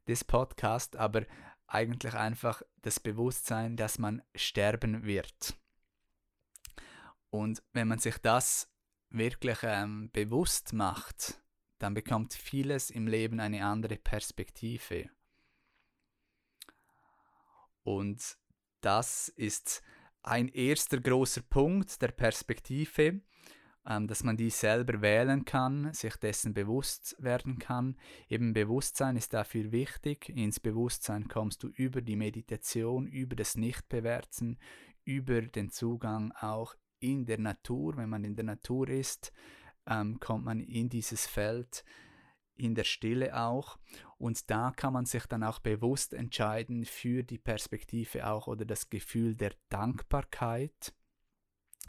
des 0.06 0.24
Podcasts, 0.24 0.96
aber 0.96 1.22
eigentlich 1.66 2.14
einfach 2.14 2.62
das 2.82 3.00
Bewusstsein, 3.00 3.76
dass 3.76 3.98
man 3.98 4.22
sterben 4.34 5.04
wird. 5.04 5.56
Und 7.30 7.62
wenn 7.72 7.88
man 7.88 7.98
sich 7.98 8.18
das 8.18 8.68
wirklich 9.08 9.58
ähm, 9.62 10.10
bewusst 10.12 10.72
macht, 10.72 11.40
dann 11.78 11.94
bekommt 11.94 12.34
vieles 12.34 12.90
im 12.90 13.06
Leben 13.06 13.40
eine 13.40 13.64
andere 13.64 13.96
Perspektive. 13.96 15.08
Und 17.82 18.36
das 18.80 19.28
ist 19.28 19.82
ein 20.22 20.48
erster 20.48 21.00
großer 21.00 21.42
Punkt 21.42 22.00
der 22.00 22.08
Perspektive, 22.08 23.20
ähm, 23.86 24.06
dass 24.06 24.22
man 24.22 24.36
die 24.36 24.50
selber 24.50 25.00
wählen 25.00 25.44
kann, 25.44 25.92
sich 25.92 26.16
dessen 26.16 26.54
bewusst 26.54 27.16
werden 27.18 27.58
kann. 27.58 27.96
Eben 28.28 28.52
Bewusstsein 28.52 29.16
ist 29.16 29.32
dafür 29.32 29.72
wichtig. 29.72 30.28
Ins 30.28 30.60
Bewusstsein 30.60 31.28
kommst 31.28 31.62
du 31.62 31.68
über 31.68 32.00
die 32.00 32.16
Meditation, 32.16 33.06
über 33.06 33.34
das 33.34 33.56
Nichtbewerten, 33.56 34.58
über 35.04 35.42
den 35.42 35.70
Zugang 35.70 36.32
auch 36.32 36.74
in 37.00 37.26
der 37.26 37.38
Natur, 37.38 37.96
wenn 37.96 38.08
man 38.08 38.22
in 38.22 38.36
der 38.36 38.44
Natur 38.44 38.88
ist, 38.88 39.32
ähm, 39.86 40.20
kommt 40.20 40.44
man 40.44 40.60
in 40.60 40.88
dieses 40.88 41.26
Feld, 41.26 41.84
in 42.56 42.76
der 42.76 42.84
Stille 42.84 43.36
auch. 43.36 43.78
Und 44.22 44.52
da 44.52 44.70
kann 44.70 44.92
man 44.92 45.04
sich 45.04 45.26
dann 45.26 45.42
auch 45.42 45.58
bewusst 45.58 46.14
entscheiden 46.14 46.84
für 46.84 47.24
die 47.24 47.38
Perspektive 47.38 48.28
auch 48.28 48.46
oder 48.46 48.64
das 48.64 48.88
Gefühl 48.88 49.34
der 49.34 49.52
Dankbarkeit, 49.68 50.94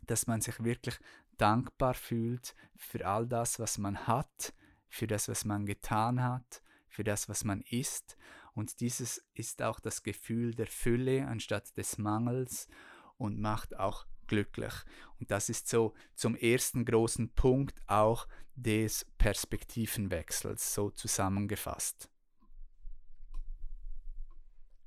dass 0.08 0.26
man 0.26 0.42
sich 0.42 0.64
wirklich 0.64 0.98
dankbar 1.38 1.94
fühlt 1.94 2.56
für 2.76 3.06
all 3.06 3.28
das, 3.28 3.60
was 3.60 3.78
man 3.78 4.08
hat, 4.08 4.52
für 4.90 5.06
das, 5.06 5.28
was 5.28 5.46
man 5.46 5.68
getan 5.68 6.24
hat, 6.24 6.64
für 6.88 7.04
das, 7.04 7.30
was 7.30 7.44
man 7.44 7.62
ist. 7.70 8.18
Und 8.56 8.80
dieses 8.80 9.24
ist 9.36 9.62
auch 9.62 9.80
das 9.80 10.02
Gefühl 10.02 10.56
der 10.56 10.66
Fülle 10.66 11.28
anstatt 11.28 11.78
des 11.78 12.00
Mangels 12.00 12.68
und 13.16 13.40
macht 13.40 13.78
auch 13.78 14.08
glücklich. 14.26 14.74
Und 15.20 15.30
das 15.30 15.50
ist 15.50 15.68
so 15.68 15.94
zum 16.16 16.36
ersten 16.36 16.84
großen 16.84 17.30
Punkt 17.36 17.80
auch 17.86 18.28
des 18.56 19.06
Perspektivenwechsels, 19.20 20.74
so 20.74 20.90
zusammengefasst. 20.90 22.10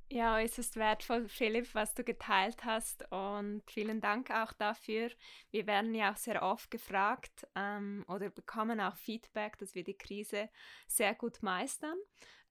Ja, 0.09 0.39
es 0.39 0.57
ist 0.57 0.77
wertvoll, 0.77 1.27
Philipp, 1.27 1.75
was 1.75 1.93
du 1.93 2.01
geteilt 2.03 2.63
hast 2.63 3.03
und 3.11 3.61
vielen 3.69 3.99
Dank 3.99 4.31
auch 4.31 4.53
dafür. 4.53 5.09
Wir 5.51 5.67
werden 5.67 5.93
ja 5.93 6.13
auch 6.13 6.17
sehr 6.17 6.41
oft 6.43 6.71
gefragt 6.71 7.45
ähm, 7.55 8.05
oder 8.07 8.29
bekommen 8.29 8.79
auch 8.79 8.95
Feedback, 8.95 9.57
dass 9.57 9.75
wir 9.75 9.83
die 9.83 9.97
Krise 9.97 10.49
sehr 10.87 11.13
gut 11.13 11.43
meistern. 11.43 11.97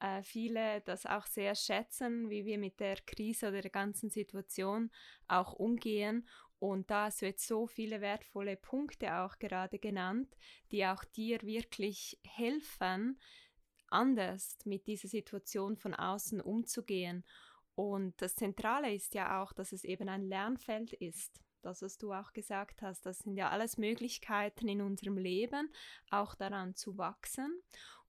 Äh, 0.01 0.23
viele 0.23 0.83
das 0.83 1.07
auch 1.07 1.25
sehr 1.25 1.55
schätzen, 1.55 2.29
wie 2.29 2.45
wir 2.45 2.59
mit 2.59 2.79
der 2.79 2.97
Krise 3.07 3.49
oder 3.49 3.63
der 3.63 3.71
ganzen 3.71 4.11
Situation 4.11 4.91
auch 5.27 5.55
umgehen 5.55 6.29
und 6.59 6.91
da 6.91 7.05
hast 7.07 7.21
du 7.23 7.27
jetzt 7.27 7.47
so 7.47 7.67
viele 7.67 8.01
wertvolle 8.01 8.57
Punkte 8.57 9.15
auch 9.19 9.39
gerade 9.39 9.79
genannt, 9.79 10.35
die 10.71 10.87
auch 10.87 11.05
dir 11.05 11.43
wirklich 11.43 12.19
helfen, 12.27 13.19
anders 13.89 14.57
mit 14.65 14.87
dieser 14.87 15.09
Situation 15.09 15.77
von 15.77 15.95
außen 15.95 16.41
umzugehen. 16.41 17.25
Und 17.75 18.21
das 18.23 18.37
Zentrale 18.37 18.95
ist 18.95 19.15
ja 19.15 19.43
auch, 19.43 19.53
dass 19.53 19.73
es 19.73 19.85
eben 19.85 20.09
ein 20.09 20.23
Lernfeld 20.23 20.93
ist. 20.95 21.41
Das, 21.63 21.83
was 21.83 21.99
du 21.99 22.13
auch 22.13 22.33
gesagt 22.33 22.83
hast, 22.83 23.07
das 23.07 23.19
sind 23.19 23.37
ja 23.37 23.51
alles 23.51 23.77
Möglichkeiten 23.77 24.69
in 24.69 24.81
unserem 24.81 25.19
Leben, 25.19 25.71
auch 26.11 26.35
daran 26.35 26.75
zu 26.75 26.97
wachsen 26.97 27.61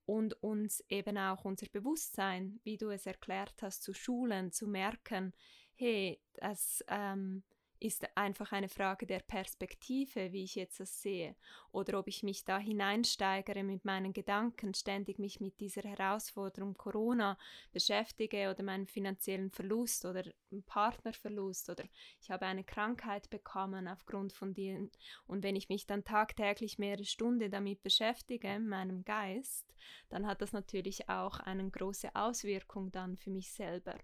und 0.05 0.41
uns 0.41 0.83
eben 0.89 1.17
auch 1.17 1.43
unser 1.43 1.67
Bewusstsein, 1.67 2.59
wie 2.63 2.77
du 2.77 2.89
es 2.89 3.05
erklärt 3.05 3.61
hast, 3.61 3.83
zu 3.83 3.93
schulen, 3.93 4.51
zu 4.51 4.67
merken, 4.67 5.33
hey, 5.75 6.21
das 6.35 6.83
ähm, 6.87 7.43
ist 7.79 8.07
einfach 8.15 8.51
eine 8.51 8.69
Frage 8.69 9.05
der 9.05 9.19
Perspektive, 9.19 10.31
wie 10.31 10.43
ich 10.43 10.55
jetzt 10.55 10.79
das 10.79 11.01
sehe, 11.01 11.35
oder 11.71 11.99
ob 11.99 12.07
ich 12.07 12.23
mich 12.23 12.45
da 12.45 12.57
hineinsteigere 12.57 13.63
mit 13.63 13.85
meinen 13.85 14.13
Gedanken, 14.13 14.73
ständig 14.73 15.19
mich 15.19 15.39
mit 15.39 15.59
dieser 15.59 15.83
Herausforderung 15.83 16.75
Corona 16.75 17.37
beschäftige 17.71 18.49
oder 18.49 18.63
meinen 18.63 18.87
finanziellen 18.87 19.51
Verlust 19.51 20.05
oder 20.05 20.23
Partnerverlust 20.65 21.69
oder 21.69 21.83
ich 22.21 22.31
habe 22.31 22.45
eine 22.45 22.63
Krankheit 22.63 23.29
bekommen 23.29 23.87
aufgrund 23.87 24.33
von 24.33 24.53
denen 24.53 24.91
und 25.25 25.43
wenn 25.43 25.55
ich 25.55 25.69
mich 25.69 25.85
dann 25.85 26.03
tagtäglich 26.03 26.79
mehrere 26.79 27.05
Stunden 27.05 27.51
damit 27.51 27.83
beschäftige, 27.83 28.59
meinem 28.59 29.03
Geist, 29.03 29.73
dann 30.09 30.25
hat 30.25 30.41
das 30.41 30.53
natürlich 30.53 31.09
auch 31.09 31.39
eine 31.39 31.69
große 31.69 32.15
Auswirkung 32.15 32.91
dann 32.91 33.17
für 33.17 33.29
mich 33.29 33.51
selber. 33.51 33.95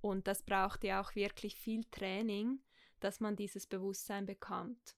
Und 0.00 0.26
das 0.26 0.42
braucht 0.42 0.84
ja 0.84 1.00
auch 1.00 1.14
wirklich 1.14 1.56
viel 1.56 1.84
Training, 1.90 2.60
dass 3.00 3.20
man 3.20 3.36
dieses 3.36 3.66
Bewusstsein 3.66 4.26
bekommt. 4.26 4.96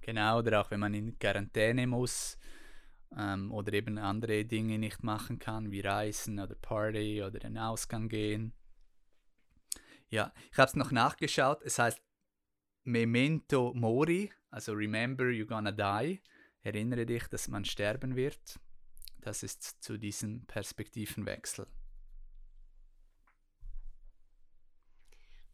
Genau, 0.00 0.38
oder 0.38 0.60
auch 0.60 0.70
wenn 0.70 0.80
man 0.80 0.94
in 0.94 1.18
Quarantäne 1.18 1.86
muss 1.86 2.38
ähm, 3.16 3.52
oder 3.52 3.72
eben 3.72 3.98
andere 3.98 4.44
Dinge 4.44 4.78
nicht 4.78 5.02
machen 5.02 5.38
kann, 5.38 5.70
wie 5.70 5.80
Reisen 5.80 6.38
oder 6.38 6.54
Party 6.54 7.22
oder 7.22 7.38
den 7.38 7.58
Ausgang 7.58 8.08
gehen. 8.08 8.54
Ja, 10.08 10.32
ich 10.50 10.58
habe 10.58 10.68
es 10.68 10.76
noch 10.76 10.90
nachgeschaut. 10.90 11.62
Es 11.62 11.78
heißt 11.78 12.02
Memento 12.84 13.72
Mori, 13.74 14.32
also 14.50 14.72
Remember 14.72 15.24
You're 15.24 15.46
Gonna 15.46 15.72
Die. 15.72 16.20
Erinnere 16.62 17.06
dich, 17.06 17.26
dass 17.28 17.48
man 17.48 17.64
sterben 17.64 18.16
wird. 18.16 18.58
Das 19.20 19.42
ist 19.42 19.82
zu 19.82 19.98
diesem 19.98 20.46
Perspektivenwechsel. 20.46 21.66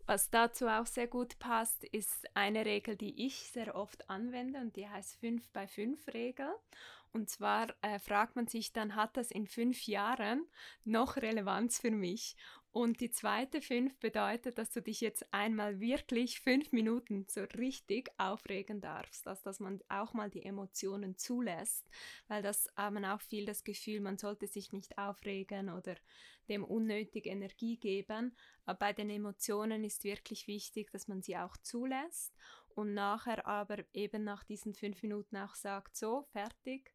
Was 0.06 0.30
dazu 0.30 0.68
auch 0.68 0.86
sehr 0.86 1.08
gut 1.08 1.38
passt, 1.40 1.82
ist 1.82 2.28
eine 2.34 2.64
Regel, 2.64 2.94
die 2.96 3.26
ich 3.26 3.50
sehr 3.50 3.74
oft 3.74 4.08
anwende 4.08 4.60
und 4.60 4.76
die 4.76 4.88
heißt 4.88 5.16
5 5.16 5.50
bei 5.50 5.66
5 5.66 6.06
Regel. 6.14 6.48
Und 7.12 7.28
zwar 7.28 7.68
äh, 7.82 7.98
fragt 7.98 8.36
man 8.36 8.46
sich 8.46 8.72
dann, 8.72 8.94
hat 8.94 9.16
das 9.16 9.30
in 9.32 9.46
fünf 9.46 9.86
Jahren 9.86 10.46
noch 10.84 11.16
Relevanz 11.16 11.80
für 11.80 11.90
mich? 11.90 12.36
Und 12.76 13.00
die 13.00 13.10
zweite 13.10 13.62
fünf 13.62 13.98
bedeutet, 14.00 14.58
dass 14.58 14.70
du 14.70 14.82
dich 14.82 15.00
jetzt 15.00 15.24
einmal 15.32 15.80
wirklich 15.80 16.40
fünf 16.40 16.72
Minuten 16.72 17.24
so 17.26 17.40
richtig 17.56 18.10
aufregen 18.18 18.82
darfst, 18.82 19.24
dass, 19.24 19.42
dass 19.42 19.60
man 19.60 19.80
auch 19.88 20.12
mal 20.12 20.28
die 20.28 20.44
Emotionen 20.44 21.16
zulässt, 21.16 21.88
weil 22.28 22.42
das 22.42 22.68
haben 22.76 23.02
auch 23.06 23.22
viel 23.22 23.46
das 23.46 23.64
Gefühl, 23.64 24.00
man 24.00 24.18
sollte 24.18 24.46
sich 24.46 24.74
nicht 24.74 24.98
aufregen 24.98 25.70
oder 25.70 25.94
dem 26.50 26.64
unnötig 26.64 27.24
Energie 27.24 27.78
geben. 27.78 28.36
Aber 28.66 28.78
bei 28.78 28.92
den 28.92 29.08
Emotionen 29.08 29.82
ist 29.82 30.04
wirklich 30.04 30.46
wichtig, 30.46 30.90
dass 30.90 31.08
man 31.08 31.22
sie 31.22 31.38
auch 31.38 31.56
zulässt 31.56 32.36
und 32.74 32.92
nachher 32.92 33.46
aber 33.46 33.78
eben 33.94 34.22
nach 34.22 34.44
diesen 34.44 34.74
fünf 34.74 35.02
Minuten 35.02 35.38
auch 35.38 35.54
sagt, 35.54 35.96
so, 35.96 36.26
fertig, 36.30 36.92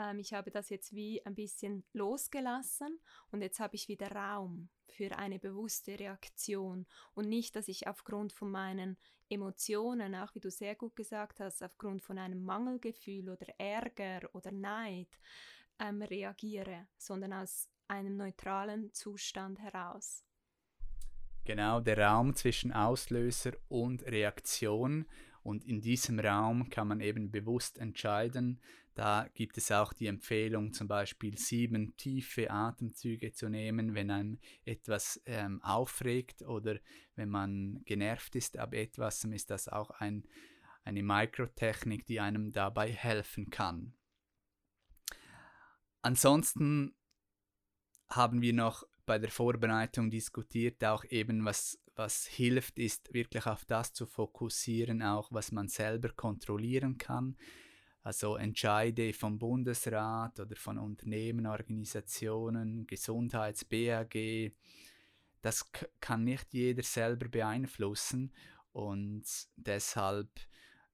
ähm, 0.00 0.18
ich 0.18 0.32
habe 0.32 0.50
das 0.50 0.70
jetzt 0.70 0.92
wie 0.94 1.24
ein 1.26 1.34
bisschen 1.34 1.84
losgelassen 1.92 2.98
und 3.30 3.42
jetzt 3.42 3.60
habe 3.60 3.74
ich 3.76 3.88
wieder 3.88 4.10
Raum 4.12 4.68
für 4.88 5.16
eine 5.18 5.38
bewusste 5.38 5.98
Reaktion 5.98 6.86
und 7.14 7.28
nicht, 7.28 7.54
dass 7.56 7.68
ich 7.68 7.86
aufgrund 7.86 8.32
von 8.32 8.50
meinen 8.50 8.96
Emotionen, 9.28 10.14
auch 10.14 10.34
wie 10.34 10.40
du 10.40 10.50
sehr 10.50 10.74
gut 10.74 10.96
gesagt 10.96 11.40
hast, 11.40 11.62
aufgrund 11.62 12.02
von 12.02 12.18
einem 12.18 12.42
Mangelgefühl 12.42 13.28
oder 13.28 13.46
Ärger 13.58 14.28
oder 14.32 14.50
Neid 14.50 15.08
ähm, 15.78 16.02
reagiere, 16.02 16.88
sondern 16.96 17.32
aus 17.32 17.68
einem 17.86 18.16
neutralen 18.16 18.92
Zustand 18.92 19.60
heraus. 19.60 20.24
Genau, 21.44 21.80
der 21.80 21.98
Raum 21.98 22.34
zwischen 22.34 22.72
Auslöser 22.72 23.52
und 23.68 24.04
Reaktion. 24.04 25.06
Und 25.42 25.64
in 25.64 25.80
diesem 25.80 26.20
Raum 26.20 26.68
kann 26.68 26.88
man 26.88 27.00
eben 27.00 27.30
bewusst 27.30 27.78
entscheiden. 27.78 28.60
Da 28.94 29.28
gibt 29.32 29.56
es 29.56 29.72
auch 29.72 29.92
die 29.92 30.08
Empfehlung, 30.08 30.72
zum 30.72 30.88
Beispiel 30.88 31.38
sieben 31.38 31.96
tiefe 31.96 32.50
Atemzüge 32.50 33.32
zu 33.32 33.48
nehmen, 33.48 33.94
wenn 33.94 34.10
einem 34.10 34.38
etwas 34.64 35.22
ähm, 35.26 35.62
aufregt 35.62 36.42
oder 36.42 36.78
wenn 37.14 37.30
man 37.30 37.82
genervt 37.84 38.34
ist 38.36 38.58
ab 38.58 38.74
etwas, 38.74 39.24
ist 39.24 39.50
das 39.50 39.68
auch 39.68 39.90
ein, 39.90 40.24
eine 40.84 41.02
Mikrotechnik, 41.02 42.04
die 42.06 42.20
einem 42.20 42.52
dabei 42.52 42.92
helfen 42.92 43.50
kann. 43.50 43.94
Ansonsten 46.02 46.94
haben 48.08 48.42
wir 48.42 48.52
noch 48.52 48.89
bei 49.10 49.18
der 49.18 49.32
Vorbereitung 49.32 50.08
diskutiert, 50.08 50.84
auch 50.84 51.04
eben 51.06 51.44
was, 51.44 51.80
was 51.96 52.26
hilft, 52.26 52.78
ist 52.78 53.12
wirklich 53.12 53.44
auf 53.44 53.64
das 53.64 53.92
zu 53.92 54.06
fokussieren, 54.06 55.02
auch 55.02 55.32
was 55.32 55.50
man 55.50 55.66
selber 55.66 56.10
kontrollieren 56.10 56.96
kann. 56.96 57.36
Also 58.04 58.36
Entscheide 58.36 59.12
vom 59.12 59.36
Bundesrat 59.36 60.38
oder 60.38 60.54
von 60.54 60.78
Unternehmen, 60.78 61.46
Organisationen, 61.46 62.86
Gesundheits-BAG, 62.86 64.52
das 65.42 65.72
kann 66.00 66.22
nicht 66.22 66.54
jeder 66.54 66.84
selber 66.84 67.28
beeinflussen 67.28 68.32
und 68.70 69.24
deshalb 69.56 70.30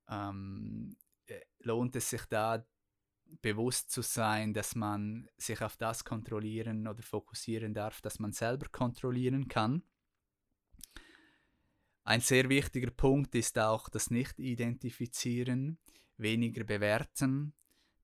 ähm, 0.09 0.97
äh, 1.27 1.41
lohnt 1.59 1.95
es 1.97 2.09
sich 2.09 2.25
da 2.31 2.65
bewusst 3.43 3.91
zu 3.91 4.03
sein, 4.03 4.55
dass 4.55 4.75
man 4.75 5.29
sich 5.37 5.63
auf 5.63 5.77
das 5.77 6.05
kontrollieren 6.05 6.87
oder 6.87 7.03
fokussieren 7.03 7.75
darf, 7.75 8.01
dass 8.01 8.19
man 8.19 8.33
selber 8.33 8.69
kontrollieren 8.69 9.49
kann. 9.49 9.83
Ein 12.05 12.21
sehr 12.21 12.49
wichtiger 12.49 12.91
Punkt 12.91 13.35
ist 13.35 13.59
auch 13.59 13.89
das 13.89 14.11
Nicht-Identifizieren, 14.11 15.79
weniger 16.17 16.65
bewerten. 16.65 17.53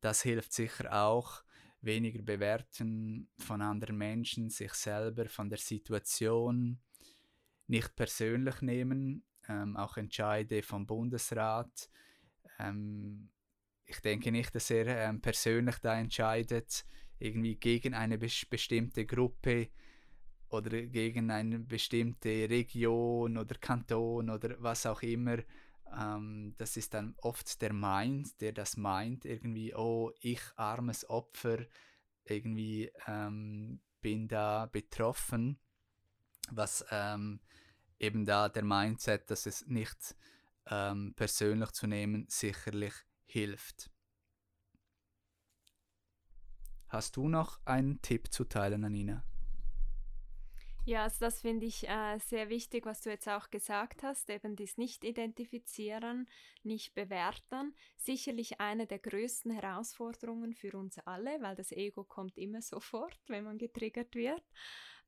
Das 0.00 0.22
hilft 0.22 0.52
sicher 0.52 0.92
auch, 0.92 1.44
weniger 1.80 2.22
bewerten 2.22 3.28
von 3.38 3.62
anderen 3.62 3.96
Menschen, 3.96 4.50
sich 4.50 4.72
selber, 4.74 5.28
von 5.28 5.48
der 5.48 5.58
Situation, 5.58 6.80
nicht 7.68 7.94
persönlich 7.94 8.60
nehmen, 8.60 9.24
ähm, 9.48 9.76
auch 9.76 9.96
Entscheide 9.96 10.62
vom 10.62 10.86
Bundesrat. 10.86 11.88
Ähm, 12.58 13.30
ich 13.92 14.00
denke 14.00 14.32
nicht, 14.32 14.54
dass 14.54 14.70
er 14.70 14.86
ähm, 14.86 15.20
persönlich 15.20 15.76
da 15.78 15.98
entscheidet, 15.98 16.84
irgendwie 17.18 17.56
gegen 17.56 17.94
eine 17.94 18.18
bestimmte 18.18 19.06
Gruppe 19.06 19.68
oder 20.48 20.82
gegen 20.82 21.30
eine 21.30 21.58
bestimmte 21.58 22.48
Region 22.48 23.36
oder 23.36 23.54
Kanton 23.56 24.30
oder 24.30 24.56
was 24.60 24.86
auch 24.86 25.02
immer. 25.02 25.38
Ähm, 25.96 26.54
das 26.56 26.76
ist 26.76 26.94
dann 26.94 27.14
oft 27.18 27.60
der 27.60 27.72
Mind, 27.72 28.40
der 28.40 28.52
das 28.52 28.76
meint, 28.76 29.24
irgendwie, 29.24 29.74
oh, 29.74 30.10
ich 30.20 30.40
armes 30.56 31.08
Opfer, 31.08 31.58
irgendwie 32.24 32.90
ähm, 33.06 33.80
bin 34.00 34.26
da 34.26 34.66
betroffen, 34.66 35.58
was 36.50 36.84
ähm, 36.90 37.40
eben 37.98 38.24
da 38.24 38.48
der 38.48 38.64
Mindset, 38.64 39.30
dass 39.30 39.46
es 39.46 39.66
nicht 39.66 40.16
ähm, 40.66 41.12
persönlich 41.14 41.70
zu 41.72 41.86
nehmen, 41.86 42.26
sicherlich 42.28 42.94
hilft. 43.32 43.90
Hast 46.88 47.16
du 47.16 47.28
noch 47.28 47.58
einen 47.64 48.02
Tipp 48.02 48.30
zu 48.30 48.44
teilen, 48.44 48.84
Anina? 48.84 49.24
Ja, 50.84 51.04
also 51.04 51.20
das 51.20 51.40
finde 51.40 51.64
ich 51.64 51.88
äh, 51.88 52.18
sehr 52.18 52.48
wichtig, 52.48 52.84
was 52.86 53.00
du 53.00 53.10
jetzt 53.10 53.28
auch 53.28 53.50
gesagt 53.50 54.02
hast, 54.02 54.28
eben 54.28 54.56
dies 54.56 54.76
nicht 54.76 55.04
identifizieren, 55.04 56.28
nicht 56.64 56.92
bewerten. 56.94 57.74
Sicherlich 57.96 58.60
eine 58.60 58.86
der 58.86 58.98
größten 58.98 59.52
Herausforderungen 59.52 60.54
für 60.54 60.76
uns 60.76 60.98
alle, 60.98 61.40
weil 61.40 61.54
das 61.54 61.70
Ego 61.70 62.04
kommt 62.04 62.36
immer 62.36 62.60
sofort, 62.62 63.20
wenn 63.28 63.44
man 63.44 63.58
getriggert 63.58 64.14
wird. 64.14 64.42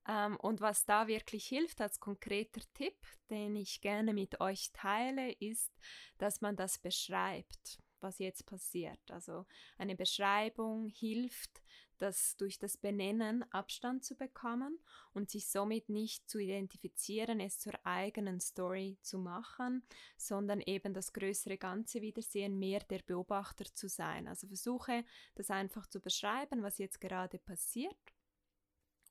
Ähm, 0.09 0.37
und 0.37 0.61
was 0.61 0.87
da 0.87 1.09
wirklich 1.09 1.47
hilft 1.47 1.81
als 1.81 1.99
konkreter 1.99 2.63
Tipp, 2.75 2.97
den 3.29 3.57
ich 3.57 3.81
gerne 3.81 4.15
mit 4.15 4.41
euch 4.41 4.71
teile, 4.73 5.33
ist, 5.33 5.73
dass 6.19 6.41
man 6.41 6.57
das 6.57 6.79
beschreibt 6.79 7.81
was 8.05 8.21
jetzt 8.21 8.47
passiert. 8.47 9.01
Also 9.11 9.45
eine 9.79 9.97
Beschreibung 9.97 10.89
hilft, 10.89 11.63
das 11.99 12.37
durch 12.37 12.59
das 12.59 12.77
Benennen 12.77 13.45
Abstand 13.53 14.05
zu 14.05 14.15
bekommen 14.15 14.79
und 15.13 15.31
sich 15.31 15.49
somit 15.49 15.89
nicht 15.89 16.29
zu 16.29 16.39
identifizieren, 16.39 17.41
es 17.41 17.59
zur 17.59 17.73
eigenen 17.85 18.41
Story 18.41 18.99
zu 19.03 19.19
machen, 19.19 19.83
sondern 20.17 20.61
eben 20.61 20.93
das 20.93 21.13
größere 21.13 21.57
Ganze 21.57 22.03
wiedersehen, 22.03 22.59
mehr 22.59 22.81
der 22.81 23.01
Beobachter 23.01 23.65
zu 23.75 23.89
sein. 23.89 24.29
Also 24.29 24.47
versuche 24.47 25.05
das 25.35 25.51
einfach 25.51 25.87
zu 25.87 26.01
beschreiben, 26.01 26.63
was 26.63 26.79
jetzt 26.79 27.01
gerade 27.01 27.39
passiert 27.39 28.14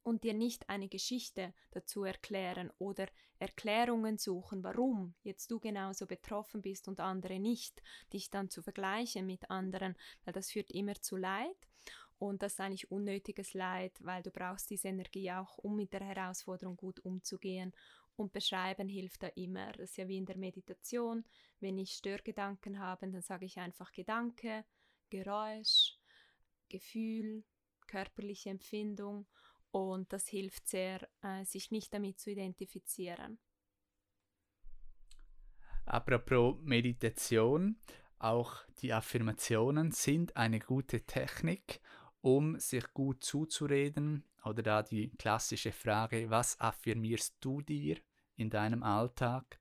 und 0.03 0.23
dir 0.23 0.33
nicht 0.33 0.69
eine 0.69 0.89
Geschichte 0.89 1.53
dazu 1.71 2.03
erklären 2.03 2.71
oder 2.77 3.07
Erklärungen 3.39 4.17
suchen, 4.17 4.63
warum 4.63 5.15
jetzt 5.23 5.49
du 5.49 5.59
genauso 5.59 6.05
betroffen 6.05 6.61
bist 6.61 6.87
und 6.87 6.99
andere 6.99 7.39
nicht, 7.39 7.81
dich 8.11 8.29
dann 8.29 8.49
zu 8.49 8.61
vergleichen 8.61 9.25
mit 9.25 9.49
anderen, 9.49 9.95
weil 10.25 10.33
das 10.33 10.51
führt 10.51 10.71
immer 10.71 10.95
zu 11.01 11.17
Leid 11.17 11.57
und 12.19 12.41
das 12.41 12.53
ist 12.53 12.59
eigentlich 12.61 12.89
unnötiges 12.91 13.53
Leid, 13.53 13.97
weil 14.01 14.23
du 14.23 14.31
brauchst 14.31 14.69
diese 14.69 14.87
Energie 14.87 15.31
auch, 15.31 15.57
um 15.57 15.75
mit 15.75 15.91
der 15.93 16.05
Herausforderung 16.05 16.77
gut 16.77 16.99
umzugehen 17.01 17.73
und 18.15 18.31
beschreiben 18.31 18.87
hilft 18.87 19.23
da 19.23 19.27
immer. 19.35 19.73
Das 19.73 19.91
ist 19.91 19.97
ja 19.97 20.07
wie 20.07 20.17
in 20.17 20.25
der 20.25 20.37
Meditation. 20.37 21.25
Wenn 21.59 21.77
ich 21.77 21.91
Störgedanken 21.91 22.79
habe, 22.79 23.09
dann 23.09 23.21
sage 23.21 23.45
ich 23.45 23.57
einfach 23.57 23.91
Gedanke, 23.91 24.63
Geräusch, 25.09 25.97
Gefühl, 26.69 27.43
körperliche 27.87 28.51
Empfindung 28.51 29.27
und 29.73 30.13
das 30.13 30.27
hilft 30.27 30.67
sehr, 30.67 31.07
äh, 31.21 31.43
sich 31.45 31.71
nicht 31.71 31.93
damit 31.93 32.19
zu 32.19 32.31
identifizieren. 32.31 33.39
Apropos 35.86 36.57
Meditation, 36.62 37.77
auch 38.19 38.55
die 38.79 38.93
Affirmationen 38.93 39.91
sind 39.91 40.38
eine 40.38 40.59
gute 40.59 41.01
Technik, 41.01 41.81
um 42.21 42.57
sich 42.59 42.93
gut 42.93 43.23
zuzureden 43.23 44.23
oder 44.45 44.62
da 44.62 44.83
die 44.83 45.09
klassische 45.09 45.71
Frage, 45.71 46.29
was 46.29 46.57
affirmierst 46.59 47.36
du 47.41 47.62
dir 47.62 47.97
in 48.36 48.49
deinem 48.49 48.83
Alltag? 48.83 49.59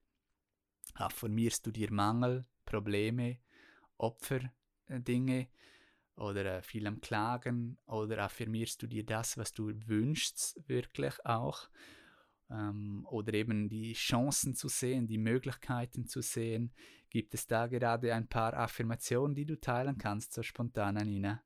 Affirmierst 0.95 1.67
du 1.67 1.71
dir 1.71 1.91
Mangel, 1.91 2.47
Probleme, 2.67 3.39
Opferdinge? 3.97 5.41
Äh, 5.41 5.49
oder 6.17 6.59
äh, 6.59 6.63
viel 6.63 6.87
am 6.87 7.01
Klagen 7.01 7.79
oder 7.87 8.19
affirmierst 8.25 8.83
du 8.83 8.87
dir 8.87 9.05
das, 9.05 9.37
was 9.39 9.53
du 9.53 9.73
wünschst, 9.87 10.61
wirklich 10.69 11.15
auch? 11.25 11.69
Ähm, 12.51 13.07
oder 13.11 13.35
eben 13.35 13.69
die 13.69 13.95
Chancen 13.95 14.55
zu 14.55 14.69
sehen, 14.69 15.07
die 15.07 15.19
Möglichkeiten 15.19 16.07
zu 16.07 16.21
sehen. 16.21 16.73
Gibt 17.11 17.35
es 17.35 17.47
da 17.47 17.67
gerade 17.67 18.15
ein 18.15 18.29
paar 18.29 18.55
Affirmationen, 18.55 19.35
die 19.35 19.47
du 19.47 19.61
teilen 19.61 19.99
kannst, 19.99 20.33
so 20.33 20.43
spontan, 20.43 20.95
Nina? 20.95 21.43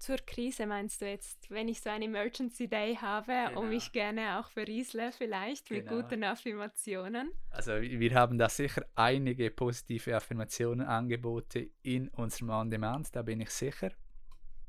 Zur 0.00 0.16
Krise 0.16 0.66
meinst 0.66 1.02
du 1.02 1.06
jetzt, 1.06 1.50
wenn 1.50 1.68
ich 1.68 1.80
so 1.82 1.90
ein 1.90 2.00
Emergency 2.00 2.66
Day 2.66 2.96
habe 2.96 3.32
genau. 3.48 3.60
und 3.60 3.68
mich 3.68 3.92
gerne 3.92 4.40
auch 4.40 4.48
verriesle 4.48 5.12
vielleicht 5.12 5.68
genau. 5.68 5.80
mit 5.80 5.88
guten 5.90 6.24
Affirmationen? 6.24 7.30
Also 7.50 7.72
wir 7.80 8.14
haben 8.14 8.38
da 8.38 8.48
sicher 8.48 8.86
einige 8.94 9.50
positive 9.50 10.16
Affirmationen, 10.16 10.86
Angebote 10.86 11.68
in 11.82 12.08
unserem 12.08 12.48
On 12.48 12.70
Demand, 12.70 13.14
da 13.14 13.22
bin 13.22 13.40
ich 13.40 13.50
sicher. 13.50 13.90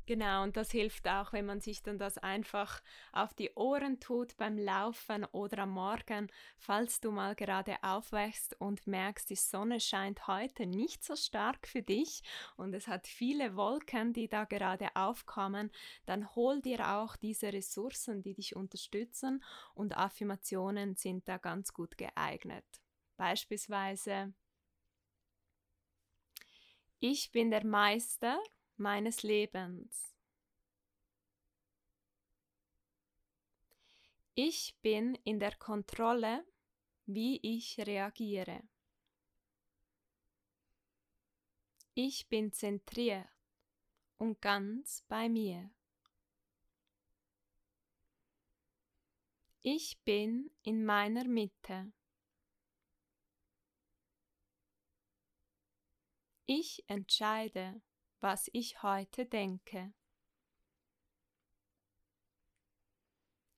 Genau, 0.06 0.42
und 0.42 0.56
das 0.56 0.70
hilft 0.72 1.06
auch, 1.08 1.32
wenn 1.32 1.46
man 1.46 1.60
sich 1.60 1.82
dann 1.82 1.98
das 1.98 2.18
einfach 2.18 2.82
auf 3.12 3.34
die 3.34 3.52
Ohren 3.54 4.00
tut 4.00 4.36
beim 4.36 4.58
Laufen 4.58 5.24
oder 5.26 5.58
am 5.62 5.70
Morgen, 5.70 6.28
falls 6.58 7.00
du 7.00 7.12
mal 7.12 7.34
gerade 7.36 7.76
aufwächst 7.82 8.56
und 8.60 8.86
merkst, 8.88 9.30
die 9.30 9.36
Sonne 9.36 9.78
scheint 9.80 10.26
heute 10.26 10.66
nicht 10.66 11.04
so 11.04 11.14
stark 11.14 11.68
für 11.68 11.82
dich 11.82 12.22
und 12.56 12.74
es 12.74 12.88
hat 12.88 13.06
viele 13.06 13.54
Wolken, 13.56 14.12
die 14.12 14.28
da 14.28 14.44
gerade 14.44 14.88
aufkommen, 14.96 15.70
dann 16.04 16.34
hol 16.34 16.60
dir 16.60 16.88
auch 16.94 17.14
diese 17.16 17.52
Ressourcen, 17.52 18.22
die 18.22 18.34
dich 18.34 18.56
unterstützen 18.56 19.42
und 19.74 19.96
Affirmationen 19.96 20.96
sind 20.96 21.28
da 21.28 21.38
ganz 21.38 21.72
gut 21.72 21.96
geeignet. 21.96 22.64
Beispielsweise, 23.16 24.32
ich 27.00 27.32
bin 27.32 27.50
der 27.50 27.66
Meister 27.66 28.38
meines 28.76 29.22
Lebens. 29.22 30.14
Ich 34.34 34.76
bin 34.80 35.14
in 35.24 35.38
der 35.38 35.54
Kontrolle, 35.56 36.46
wie 37.06 37.38
ich 37.42 37.78
reagiere. 37.78 38.62
Ich 41.94 42.28
bin 42.28 42.50
zentriert 42.52 43.28
und 44.16 44.40
ganz 44.40 45.02
bei 45.08 45.28
mir. 45.28 45.70
Ich 49.60 50.00
bin 50.02 50.50
in 50.62 50.84
meiner 50.84 51.24
Mitte. 51.24 51.92
Ich 56.46 56.82
entscheide, 56.88 57.80
was 58.22 58.48
ich 58.52 58.82
heute 58.82 59.26
denke. 59.26 59.92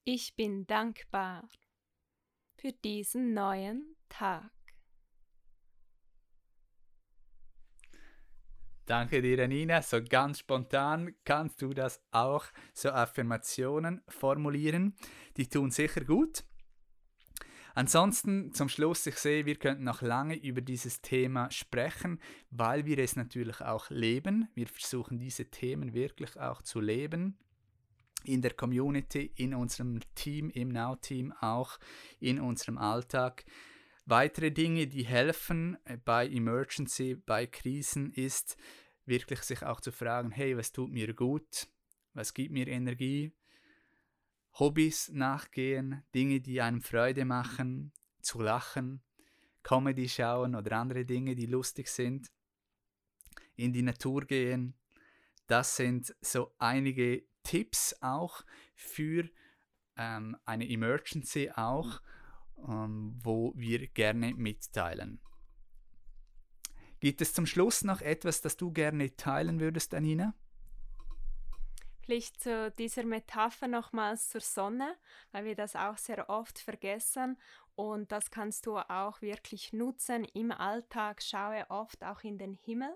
Ich 0.05 0.35
bin 0.37 0.67
dankbar 0.67 1.49
für 2.57 2.73
diesen 2.73 3.35
neuen 3.35 3.97
Tag. 4.09 4.51
Danke 8.87 9.23
dir, 9.23 9.49
Nina. 9.49 9.81
So 9.81 10.03
ganz 10.03 10.41
spontan 10.41 11.15
kannst 11.25 11.63
du 11.63 11.73
das 11.73 12.03
auch, 12.11 12.45
so 12.75 12.91
Affirmationen 12.91 14.03
formulieren. 14.09 14.95
Die 15.39 15.49
tun 15.49 15.71
sicher 15.71 16.05
gut. 16.05 16.45
Ansonsten 17.75 18.53
zum 18.53 18.69
Schluss, 18.69 19.05
ich 19.07 19.17
sehe, 19.17 19.47
wir 19.47 19.57
könnten 19.57 19.83
noch 19.83 20.01
lange 20.01 20.37
über 20.37 20.61
dieses 20.61 21.01
Thema 21.01 21.51
sprechen, 21.51 22.21
weil 22.51 22.87
wir 22.87 22.99
es 22.99 23.17
natürlich 23.17 23.61
auch 23.61 23.91
leben. 23.91 24.49
Wir 24.55 24.69
versuchen 24.69 25.19
diese 25.19 25.47
Themen 25.47 25.93
wirklich 25.93 26.39
auch 26.39 26.63
zu 26.63 26.81
leben. 26.81 27.37
In 28.23 28.43
der 28.43 28.55
Community, 28.55 29.33
in 29.35 29.55
unserem 29.55 30.01
Team, 30.15 30.51
im 30.51 30.69
Now-Team, 30.69 31.33
auch 31.41 31.79
in 32.21 32.41
unserem 32.41 32.79
Alltag. 32.79 33.45
Weitere 34.07 34.53
Dinge, 34.53 34.87
die 34.87 35.05
helfen 35.05 35.77
bei 36.05 36.29
Emergency, 36.29 37.17
bei 37.17 37.47
Krisen, 37.47 38.13
ist 38.13 38.57
wirklich 39.05 39.41
sich 39.41 39.63
auch 39.65 39.81
zu 39.81 39.91
fragen, 39.91 40.31
hey, 40.31 40.57
was 40.57 40.73
tut 40.73 40.91
mir 40.91 41.13
gut? 41.13 41.67
Was 42.13 42.33
gibt 42.35 42.53
mir 42.53 42.69
Energie? 42.69 43.33
Hobbys 44.59 45.11
nachgehen, 45.11 46.03
Dinge, 46.15 46.41
die 46.41 46.61
einem 46.61 46.81
Freude 46.81 47.25
machen, 47.25 47.93
zu 48.21 48.41
lachen, 48.41 49.03
Comedy 49.63 50.09
schauen 50.09 50.55
oder 50.55 50.79
andere 50.79 51.05
Dinge, 51.05 51.35
die 51.35 51.47
lustig 51.47 51.89
sind, 51.89 52.31
in 53.57 53.73
die 53.73 53.83
Natur 53.83 54.25
gehen. 54.25 54.75
Das 55.47 55.77
sind 55.77 56.15
so 56.21 56.55
einige 56.59 57.25
Tipps 57.43 57.95
auch 58.01 58.43
für 58.75 59.29
ähm, 59.97 60.37
eine 60.45 60.69
Emergency 60.69 61.51
auch 61.55 62.01
ähm, 62.69 63.21
wo 63.23 63.53
wir 63.57 63.87
gerne 63.89 64.35
mitteilen. 64.35 65.21
Gibt 67.01 67.21
es 67.21 67.35
zum 67.35 67.47
Schluss 67.47 67.85
noch 67.85 68.01
etwas, 68.01 68.41
das 68.41 68.57
du 68.57 68.73
gerne 68.73 69.15
teilen 69.17 69.61
würdest, 69.61 69.95
Anina? 69.95 70.35
Vielleicht 72.05 72.43
zu 72.43 72.71
dieser 72.73 73.05
Metapher 73.05 73.67
nochmals 73.67 74.29
zur 74.29 74.43
Sonne, 74.43 74.97
weil 75.33 75.45
wir 75.45 75.55
das 75.55 75.75
auch 75.75 75.97
sehr 75.97 76.29
oft 76.29 76.59
vergessen 76.59 77.39
und 77.77 78.13
das 78.13 78.31
kannst 78.31 78.67
du 78.67 78.77
auch 78.77 79.23
wirklich 79.23 79.73
nutzen 79.73 80.25
im 80.35 80.53
Alltag. 80.53 81.23
Schaue 81.23 81.65
oft 81.71 82.05
auch 82.05 82.23
in 82.23 82.39
den 82.39 82.55
Himmel 82.55 82.95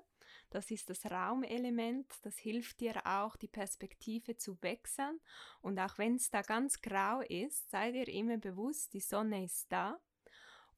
das 0.51 0.71
ist 0.71 0.89
das 0.89 1.05
Raumelement, 1.07 2.11
das 2.23 2.39
hilft 2.39 2.81
dir 2.81 3.07
auch, 3.07 3.37
die 3.37 3.49
Perspektive 3.49 4.37
zu 4.37 4.61
wechseln. 4.63 5.21
Und 5.61 5.79
auch 5.79 5.99
wenn 5.99 6.17
es 6.17 6.31
da 6.31 6.43
ganz 6.43 6.81
grau 6.81 7.21
ist, 7.21 7.71
sei 7.71 7.93
dir 7.93 8.09
immer 8.09 8.39
bewusst, 8.39 8.95
die 8.95 9.01
Sonne 9.01 9.45
ist 9.45 9.71
da. 9.71 10.01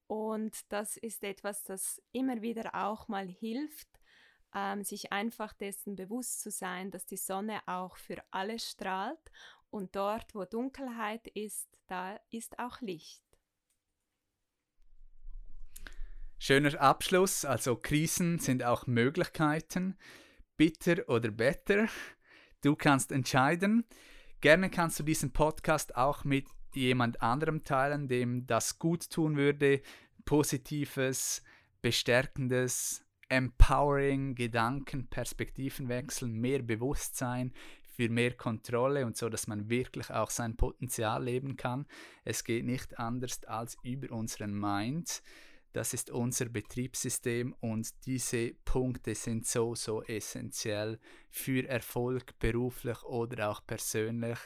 Und 0.09 0.73
das 0.73 0.97
ist 0.97 1.23
etwas, 1.23 1.63
das 1.63 2.03
immer 2.11 2.43
wieder 2.43 2.75
auch 2.75 3.07
mal 3.07 3.29
hilft, 3.29 3.89
ähm, 4.55 4.85
sich 4.85 5.13
einfach 5.13 5.53
dessen 5.53 5.97
bewusst 5.97 6.41
zu 6.41 6.51
sein, 6.51 6.91
dass 6.91 7.07
die 7.07 7.17
Sonne 7.17 7.61
auch 7.67 7.97
für 7.97 8.23
alle 8.31 8.59
strahlt 8.59 9.31
und 9.71 9.95
dort, 9.95 10.35
wo 10.35 10.45
Dunkelheit 10.45 11.27
ist, 11.29 11.69
da 11.87 12.19
ist 12.31 12.59
auch 12.59 12.81
Licht. 12.81 13.23
Schöner 16.39 16.81
Abschluss, 16.81 17.45
also 17.45 17.77
Krisen 17.77 18.39
sind 18.39 18.63
auch 18.63 18.87
Möglichkeiten. 18.87 19.97
Bitter 20.57 21.09
oder 21.09 21.31
better, 21.31 21.89
du 22.63 22.77
kannst 22.77 23.13
entscheiden. 23.13 23.85
Gerne 24.41 24.71
kannst 24.71 24.99
du 24.99 25.03
diesen 25.03 25.33
Podcast 25.33 25.97
auch 25.97 26.25
mit 26.25 26.47
jemand 26.75 27.21
anderem 27.21 27.65
teilen, 27.65 28.09
dem 28.09 28.47
das 28.47 28.79
gut 28.79 29.11
tun 29.11 29.37
würde. 29.37 29.83
Positives, 30.25 31.43
bestärkendes, 31.83 33.05
empowering 33.31 34.35
Gedanken, 34.35 35.07
Perspektivenwechsel, 35.07 36.29
mehr 36.29 36.63
Bewusstsein 36.63 37.53
für 37.83 38.09
mehr 38.09 38.35
Kontrolle 38.35 39.07
und 39.07 39.17
so, 39.17 39.29
dass 39.29 39.47
man 39.47 39.69
wirklich 39.71 40.11
auch 40.11 40.31
sein 40.31 40.57
Potenzial 40.57 41.25
leben 41.25 41.57
kann. 41.57 41.87
Es 42.25 42.45
geht 42.45 42.65
nicht 42.65 42.99
anders 42.99 43.45
als 43.45 43.77
über 43.83 44.15
unseren 44.15 44.59
Mind. 44.59 45.23
Das 45.73 45.95
ist 45.95 46.11
unser 46.11 46.47
Betriebssystem 46.47 47.55
und 47.61 47.89
diese 48.07 48.55
Punkte 48.65 49.15
sind 49.15 49.47
so, 49.47 49.77
so 49.77 50.03
essentiell 50.03 50.99
für 51.31 51.69
Erfolg 51.69 52.37
beruflich 52.41 53.01
oder 53.05 53.51
auch 53.51 53.65
persönlich. 53.65 54.39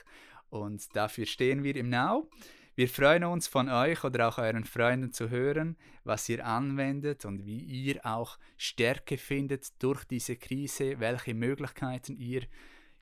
Und 0.51 0.95
dafür 0.95 1.25
stehen 1.25 1.63
wir 1.65 1.75
im 1.77 1.89
Now. 1.89 2.29
Wir 2.77 2.89
freuen 2.89 3.23
uns 3.23 3.47
von 3.47 3.69
euch 3.69 4.03
oder 4.03 4.29
auch 4.29 4.39
euren 4.39 4.65
Freunden 4.65 5.13
zu 5.13 5.31
hören, 5.31 5.77
was 6.03 6.29
ihr 6.29 6.45
anwendet 6.45 7.25
und 7.25 7.47
wie 7.47 7.61
ihr 7.61 8.05
auch 8.05 8.37
Stärke 8.57 9.17
findet 9.17 9.81
durch 9.81 10.05
diese 10.05 10.35
Krise, 10.35 10.99
welche 10.99 11.35
Möglichkeiten 11.35 12.17
ihr 12.17 12.43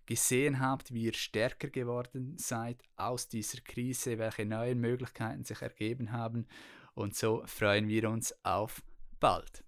gesehen 0.05 0.61
habt, 0.61 0.93
wie 0.93 1.05
ihr 1.05 1.15
stärker 1.15 1.69
geworden 1.69 2.37
seid 2.37 2.83
aus 2.97 3.29
dieser 3.29 3.63
Krise, 3.63 4.19
welche 4.19 4.45
neuen 4.45 4.79
Möglichkeiten 4.79 5.45
sich 5.45 5.63
ergeben 5.63 6.13
haben 6.13 6.47
und 6.95 7.17
so 7.17 7.43
freuen 7.47 7.89
wir 7.89 8.11
uns 8.11 8.35
auf 8.45 8.83
bald. 9.21 9.65